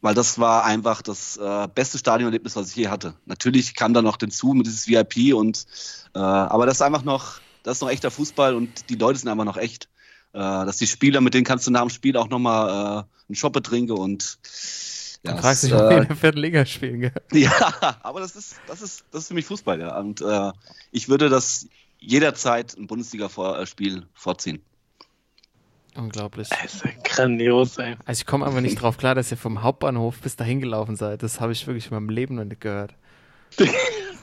[0.01, 3.15] weil das war einfach das äh, beste Stadionerlebnis, was ich je hatte.
[3.25, 5.67] Natürlich kam da noch hinzu mit dieses VIP und,
[6.15, 9.29] äh, aber das ist einfach noch, das ist noch echter Fußball und die Leute sind
[9.29, 9.89] einfach noch echt.
[10.35, 13.37] Äh, dass die Spieler, mit denen kannst du nach dem Spiel auch nochmal äh, einen
[13.37, 14.39] Shoppe trinken und
[15.25, 17.01] ja, Du fragst es, dich, ob wir äh, in der vierten Liga spielen.
[17.01, 17.13] Gell?
[17.33, 19.99] ja, aber das ist, das ist, das ist für mich Fußball, ja.
[19.99, 20.53] Und äh,
[20.91, 21.69] ich würde das
[21.99, 24.61] jederzeit ein Bundesliga-Spiel vorziehen.
[25.97, 26.49] Unglaublich.
[26.49, 27.97] Das ist ja grandios, ey.
[28.05, 31.23] Also ich komme einfach nicht drauf klar, dass ihr vom Hauptbahnhof bis dahin gelaufen seid.
[31.23, 32.95] Das habe ich wirklich in meinem Leben noch nicht gehört.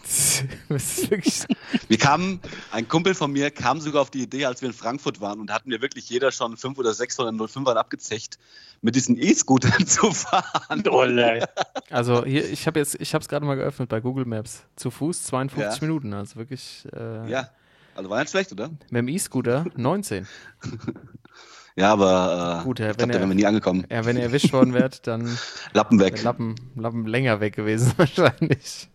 [0.03, 1.43] Das ist wirklich,
[1.87, 2.41] Wir kamen,
[2.71, 5.53] ein Kumpel von mir kam sogar auf die Idee, als wir in Frankfurt waren und
[5.53, 8.37] hatten wir wirklich jeder schon fünf oder sechs von den 05ern abgezecht,
[8.81, 10.83] mit diesen E-Scootern zu fahren.
[10.89, 11.47] Olle.
[11.89, 14.63] also hier, ich habe jetzt, ich habe es gerade mal geöffnet bei Google Maps.
[14.75, 15.87] Zu Fuß 52 Ja.
[15.87, 17.49] Minuten, also wirklich äh, Ja,
[17.95, 18.69] also war nicht schlecht, oder?
[18.89, 20.27] mit dem E-Scooter 19.
[21.75, 23.85] Ja, aber äh, Gut, ja, ich wenn glaub, da wären wir nie angekommen.
[23.89, 25.37] Ja, wenn er erwischt worden wärt, dann
[25.73, 26.21] Lappen weg.
[26.21, 28.89] Lappen, Lappen länger weg gewesen wahrscheinlich.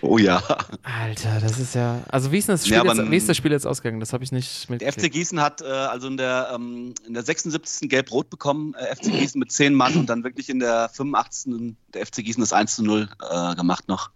[0.00, 0.40] Oh ja.
[0.82, 2.02] Alter, das ist ja.
[2.08, 3.98] Also wie ist das Spiel, Ja, jetzt, wie ist das Spiel jetzt ausgegangen?
[3.98, 5.10] Das habe ich nicht Der FC.
[5.10, 7.88] Gießen hat äh, also in der, ähm, in der 76.
[7.88, 11.74] Gelb-Rot bekommen, äh, FC Gießen mit 10 Mann und dann wirklich in der 85.
[11.94, 14.10] der FC Gießen das 1 zu 0 äh, gemacht noch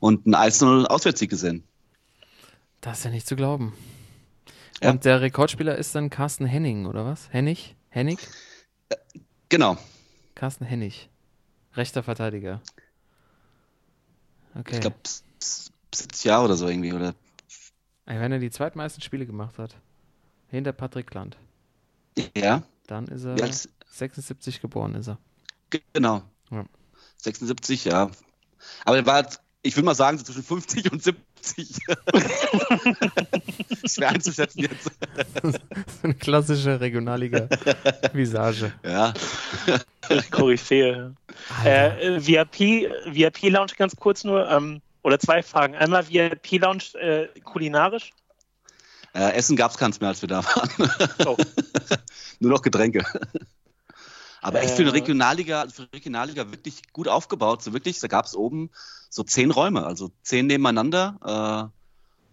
[0.00, 1.64] und ein 1 zu 0 Auswärtssieg gesehen.
[2.82, 3.72] Das ist ja nicht zu glauben.
[4.82, 4.90] Ja.
[4.90, 7.32] Und der Rekordspieler ist dann Carsten Henning, oder was?
[7.32, 7.76] Hennig?
[7.88, 8.18] Hennig?
[9.48, 9.76] Genau.
[10.34, 11.08] Carsten Hennig.
[11.74, 12.60] Rechter Verteidiger.
[14.54, 14.74] Okay.
[14.74, 14.96] Ich glaube
[15.92, 16.92] 70 Jahre oder so irgendwie.
[16.92, 17.14] Oder
[18.06, 19.76] Wenn er die zweitmeisten Spiele gemacht hat,
[20.48, 21.36] hinter Patrick Land,
[22.36, 25.18] ja, dann ist er wie alt- 76 geboren, ist er.
[25.92, 26.22] genau.
[26.50, 26.64] Ja.
[27.18, 28.10] 76, ja.
[28.84, 29.26] Aber er war,
[29.62, 31.22] ich will mal sagen, so zwischen 50 und 70.
[33.86, 34.90] Schwer einzuschätzen jetzt.
[35.42, 35.58] So
[36.04, 38.72] eine klassische Regionalliga-Visage.
[38.84, 39.12] Ja.
[40.30, 41.14] Koryphäe.
[41.64, 45.74] Äh, äh, VIP, VIP Lounge ganz kurz nur, ähm, oder zwei Fragen.
[45.74, 48.10] Einmal VIP Lounge äh, kulinarisch.
[49.14, 50.70] Äh, Essen gab es keins mehr, als wir da waren.
[51.26, 51.36] Oh.
[52.40, 53.04] Nur noch Getränke.
[54.42, 54.92] Aber echt für eine.
[54.92, 57.62] Regionalliga, für eine Regionalliga wirklich gut aufgebaut.
[57.62, 58.70] So wirklich, da gab es oben
[59.08, 61.70] so zehn Räume, also zehn nebeneinander.
[61.72, 61.78] Äh,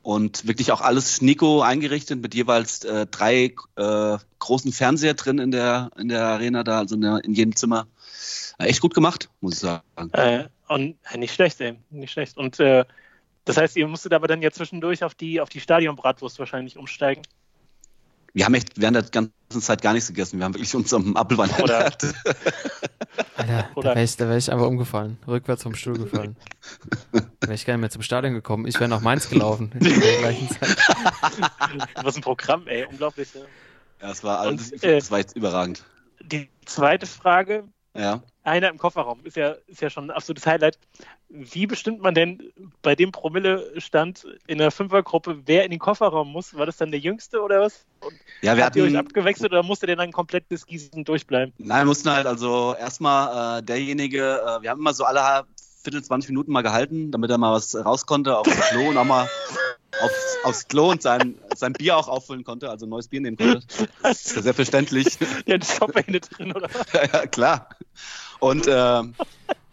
[0.01, 5.51] und wirklich auch alles schnieko eingerichtet mit jeweils äh, drei äh, großen Fernseher drin in
[5.51, 7.88] der, in der Arena da, also in, der, in jedem Zimmer.
[8.57, 9.84] Äh, echt gut gemacht, muss ich sagen.
[10.14, 11.78] Äh, und äh, nicht schlecht, ey.
[11.89, 12.38] Nicht schlecht.
[12.38, 12.86] Und äh,
[13.45, 17.24] das heißt, ihr musstet aber dann ja zwischendurch auf die, auf die Stadionbratwurst wahrscheinlich umsteigen.
[18.34, 20.38] Wir haben echt während der ganzen Zeit gar nichts gegessen.
[20.39, 22.03] Wir haben wirklich uns am Apfelwein Oder- ernährt.
[23.36, 25.17] Alter, da Oder- wäre ich, wär ich einfach umgefallen.
[25.27, 26.36] Rückwärts vom Stuhl gefallen.
[27.11, 28.67] Da wäre ich gar nicht mehr zum Stadion gekommen.
[28.67, 29.71] Ich wäre nach Mainz gelaufen.
[29.73, 30.77] In der gleichen Zeit.
[32.03, 32.86] Was ein Programm, ey.
[32.86, 33.30] Unglaublich.
[33.34, 33.41] Ja.
[34.01, 35.84] Ja, es war, alles, Und, äh, das war jetzt überragend.
[36.21, 37.65] Die zweite Frage,
[37.99, 38.23] Ja.
[38.43, 40.79] einer im Kofferraum, ist ja, ist ja schon ein absolutes Highlight.
[41.27, 46.55] Wie bestimmt man denn bei dem Promille-Stand in der Fünfergruppe, wer in den Kofferraum muss?
[46.57, 47.85] War das dann der Jüngste oder was?
[48.41, 51.53] Ja, wir Habt ihr euch hatten, abgewechselt oder musste der dann komplett bis Gießen durchbleiben?
[51.57, 55.45] nein, wir mussten halt also erstmal äh, derjenige, äh, wir haben immer so alle
[55.89, 59.05] Viertel, 20 Minuten mal gehalten, damit er mal was raus konnte aufs Klo und auch
[59.05, 59.27] mal
[60.01, 63.37] aufs, aufs Klo und sein, sein Bier auch auffüllen konnte, also ein neues Bier nehmen
[63.37, 63.61] konnte.
[64.03, 65.17] Das ist ja selbstverständlich.
[65.47, 66.69] Der hat Shopende drin, oder?
[66.93, 67.69] ja, klar.
[68.39, 69.15] Und ähm,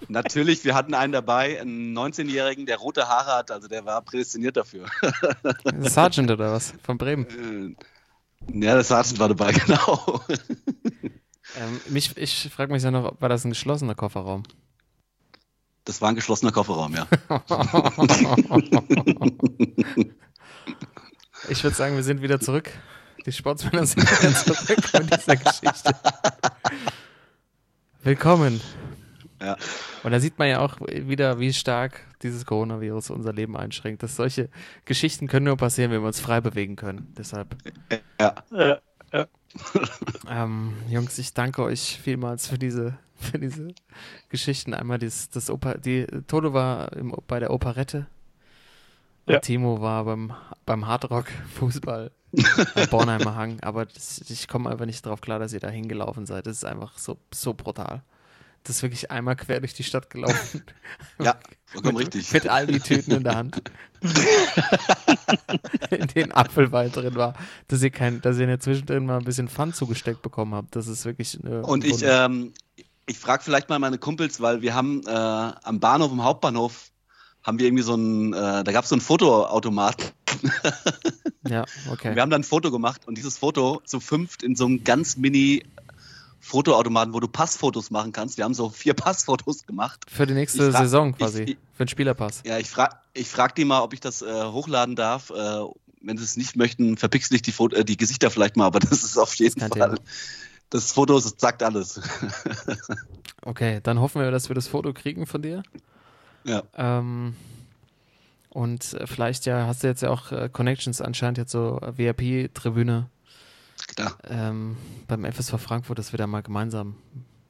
[0.09, 4.57] natürlich, wir hatten einen dabei, einen 19-Jährigen, der rote Haare hat, also der war prädestiniert
[4.57, 4.87] dafür.
[5.83, 6.73] Sergeant oder was?
[6.83, 7.77] Von Bremen.
[8.49, 10.23] Äh, Ja, der Sergeant war dabei, genau.
[11.59, 14.45] Ähm, mich, ich frage mich ja noch, war das ein geschlossener Kofferraum?
[15.87, 17.07] Das war ein geschlossener Kofferraum, ja.
[21.49, 22.73] Ich würde sagen, wir sind wieder zurück.
[23.25, 25.95] Die Sportsmänner sind wieder zurück mit dieser Geschichte.
[28.03, 28.61] Willkommen.
[29.41, 29.57] Ja.
[30.03, 34.03] Und da sieht man ja auch wieder, wie stark dieses Coronavirus unser Leben einschränkt.
[34.03, 34.49] Dass solche
[34.87, 37.15] Geschichten können nur passieren, wenn wir uns frei bewegen können.
[37.17, 37.55] Deshalb,
[38.19, 38.35] Ja,
[39.11, 39.27] Äh,
[40.29, 43.69] ähm, Jungs, ich danke euch vielmals für diese, für diese
[44.29, 44.75] Geschichten.
[44.75, 48.07] Einmal das, das Oper, die Toto war im, bei der Operette.
[49.27, 49.41] Und Ja.
[49.41, 50.33] Timo war beim,
[50.65, 52.11] beim Hardrock Fußball
[52.75, 53.61] am Bornheimer Hang.
[53.61, 56.47] Aber das, ich komme einfach nicht drauf klar, dass ihr da hingelaufen seid.
[56.47, 58.03] Das ist einfach so, so brutal.
[58.67, 60.65] Das ist wirklich einmal quer durch die Stadt gelaufen.
[61.23, 61.37] ja,
[61.67, 62.33] vollkommen mit, richtig.
[62.33, 63.63] Mit all die Tüten in der Hand.
[65.91, 67.35] in denen Apfelwein drin war.
[67.69, 70.75] Dass ihr, kein, dass ihr in der Zwischendrin mal ein bisschen Pfand zugesteckt bekommen habt.
[70.75, 71.43] Das ist wirklich.
[71.45, 72.53] Äh, Und ich, ähm,
[73.07, 76.91] ich frage vielleicht mal meine Kumpels, weil wir haben äh, am Bahnhof, im Hauptbahnhof,
[77.45, 80.13] haben wir irgendwie so ein, äh, da gab es so ein Fotoautomat.
[81.49, 82.17] ja, okay.
[82.17, 85.17] Wir haben dann ein Foto gemacht und dieses Foto zu fünft in so einem ganz
[85.17, 85.63] mini
[86.47, 88.37] Fotoautomaten, wo du Passfotos machen kannst.
[88.39, 90.05] Wir haben so vier Passfotos gemacht.
[90.09, 91.43] Für die nächste frag- Saison quasi.
[91.43, 92.43] ich- für den Spielerpass.
[92.47, 95.31] Ja, ich frage ich frag die mal, ob ich das äh, hochladen darf.
[95.31, 95.61] Äh,
[96.03, 98.79] wenn sie es nicht möchten, verpixel ich die, Foto, äh, die Gesichter vielleicht mal, aber
[98.81, 99.71] das ist auf jeden Fall.
[99.71, 99.95] Thema.
[100.71, 102.01] Das Foto das sagt alles.
[103.43, 105.63] Okay, dann hoffen wir, dass wir das Foto kriegen von dir.
[106.45, 106.63] ja.
[106.77, 107.37] Ähm,
[108.51, 111.97] und äh, vielleicht ja, hast du jetzt ja auch äh, Connections anscheinend jetzt so äh,
[111.99, 113.09] VIP-Tribüne
[113.97, 114.17] Klar.
[114.29, 114.77] ähm,
[115.09, 116.97] beim FSV Frankfurt, dass wir da mal gemeinsam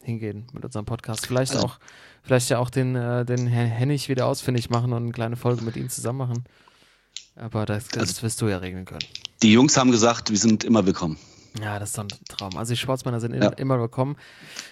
[0.03, 1.27] hingehen mit unserem Podcast.
[1.27, 1.79] Vielleicht Also- auch,
[2.23, 5.63] vielleicht ja auch den, äh, den Herrn Hennig wieder ausfindig machen und eine kleine Folge
[5.65, 6.45] mit ihm zusammen machen.
[7.35, 9.01] Aber das, das Also- wirst du ja regeln können.
[9.43, 11.19] Die Jungs haben gesagt, wir sind immer willkommen.
[11.61, 12.57] Ja, das ist doch ein Traum.
[12.57, 13.49] Also die Sportsmänner sind Ja.
[13.51, 14.17] immer, willkommen.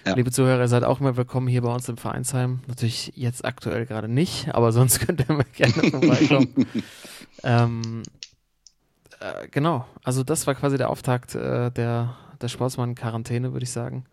[0.05, 0.13] Ja.
[0.15, 2.59] Liebe Zuhörer, ihr seid auch immer willkommen hier bei uns im Vereinsheim.
[2.67, 6.67] Natürlich jetzt aktuell gerade nicht, aber sonst könnt ihr immer gerne vorbeikommen.
[7.43, 8.03] ähm,
[9.19, 14.05] äh, genau, also das war quasi der Auftakt äh, der, der Sportsmann-Quarantäne, würde ich sagen.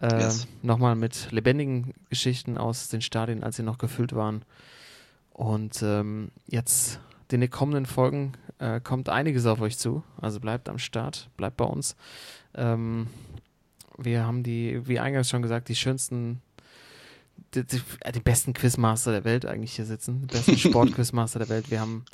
[0.00, 0.46] Äh, Yes.
[0.62, 4.44] Nochmal mit lebendigen Geschichten aus den Stadien, als sie noch gefüllt waren.
[5.32, 10.02] Und ähm, jetzt in den kommenden Folgen äh, kommt einiges auf euch zu.
[10.20, 11.96] Also bleibt am Start, bleibt bei uns.
[12.54, 13.08] Ähm,
[13.96, 16.40] wir haben die, wie eingangs schon gesagt, die schönsten,
[17.54, 20.22] die, die, äh, die besten Quizmaster der Welt eigentlich hier sitzen.
[20.22, 21.70] Die besten Sportquizmaster der Welt.
[21.70, 22.04] Wir haben,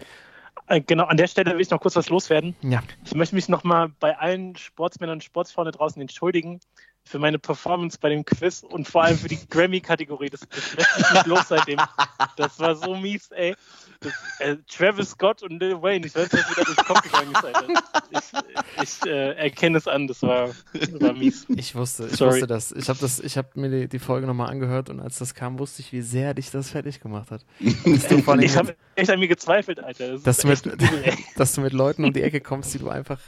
[0.87, 2.57] Genau, an der Stelle will ich noch kurz was loswerden.
[2.63, 6.61] ja, Ich möchte mich nochmal bei allen Sportsmännern und Sportsfrauen da draußen entschuldigen
[7.07, 10.31] für meine Performance bei dem Quiz und vor allem für die Grammy-Kategorie.
[10.31, 11.79] Das, das lässt mich nicht los seitdem.
[12.37, 13.55] Das war so mies, ey.
[14.01, 17.33] Das, äh, Travis Scott und Lil Wayne, ich weiß nicht, wie das ins Kopf gegangen
[17.33, 17.67] ist, Alter.
[18.11, 21.47] Ich, ich äh, erkenne es an, das war, das war mies.
[21.49, 22.33] ich wusste, ich Sorry.
[22.33, 22.73] wusste das.
[22.73, 25.59] Ich habe das, ich habe mir die, die Folge nochmal angehört und als das kam,
[25.59, 27.45] wusste ich, wie sehr dich das fertig gemacht hat.
[28.45, 30.13] Ich habe echt an mir gezweifelt, Alter.
[30.13, 30.63] Das dass, du mit,
[31.37, 33.21] dass du mit Leuten um die Ecke kommst, die du einfach,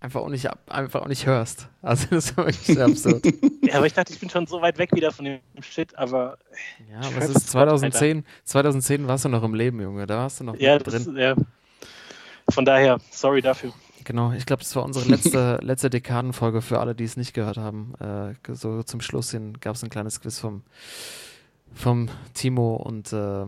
[0.00, 1.68] einfach auch nicht, ab, einfach auch nicht hörst.
[1.82, 3.24] Also das war wirklich sehr absurd.
[3.62, 6.38] Ja, aber ich dachte, ich bin schon so weit weg wieder von dem Shit, aber
[6.90, 10.06] Ja, aber es ist Scott, 2010, 2010 warst du noch im Leben, Junge.
[10.06, 11.16] Da warst du noch ja, drin.
[11.16, 11.36] ja.
[12.48, 13.72] Von daher, sorry dafür.
[14.04, 17.58] Genau, ich glaube, das war unsere letzte, letzte Dekadenfolge für alle, die es nicht gehört
[17.58, 17.94] haben.
[18.00, 20.62] Äh, so zum Schluss hin gab es ein kleines Quiz vom,
[21.74, 23.44] vom Timo und äh,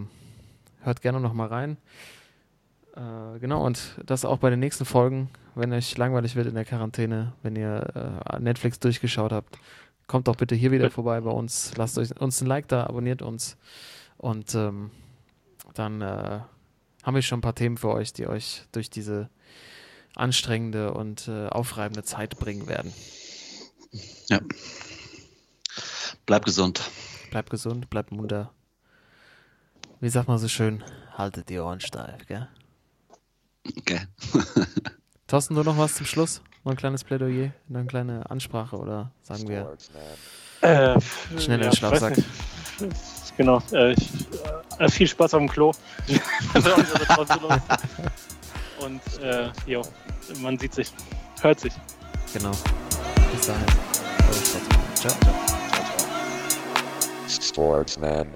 [0.83, 1.79] hört gerne noch mal rein.
[2.95, 6.65] Äh, genau, und das auch bei den nächsten Folgen, wenn euch langweilig wird in der
[6.65, 9.59] Quarantäne, wenn ihr äh, Netflix durchgeschaut habt,
[10.07, 11.73] kommt doch bitte hier wieder vorbei bei uns.
[11.77, 13.57] Lasst euch uns ein Like da, abonniert uns
[14.19, 14.91] und ähm,
[15.75, 16.41] dann äh,
[17.03, 19.29] haben wir schon ein paar Themen für euch, die euch durch diese
[20.15, 22.93] anstrengende und äh, aufreibende Zeit bringen werden.
[24.29, 24.41] Ja.
[26.27, 26.83] Bleib gesund.
[27.31, 28.53] Bleibt gesund, bleibt munter.
[30.01, 30.85] Wie sagt man so schön?
[31.17, 32.49] Haltet die Ohren steif, gell?
[33.79, 34.01] Okay.
[35.33, 36.43] Thorsten, du noch was zum Schluss?
[36.63, 37.53] Noch ein kleines Plädoyer?
[37.67, 40.03] Noch eine kleine Ansprache oder sagen wir Sportsman.
[40.61, 41.01] Äh,
[41.41, 42.19] schnell in den Schlafsack?
[43.39, 43.63] Genau.
[43.73, 44.11] Äh, ich,
[44.79, 45.73] äh, viel Spaß auf dem Klo.
[48.79, 49.81] Und äh, jo,
[50.43, 50.93] man sieht sich,
[51.41, 51.73] hört sich.
[52.35, 52.53] Genau.
[53.33, 53.65] Bis dahin.
[54.19, 54.63] Sportsmann.
[54.97, 55.15] Ciao.
[57.41, 58.27] Sportsman.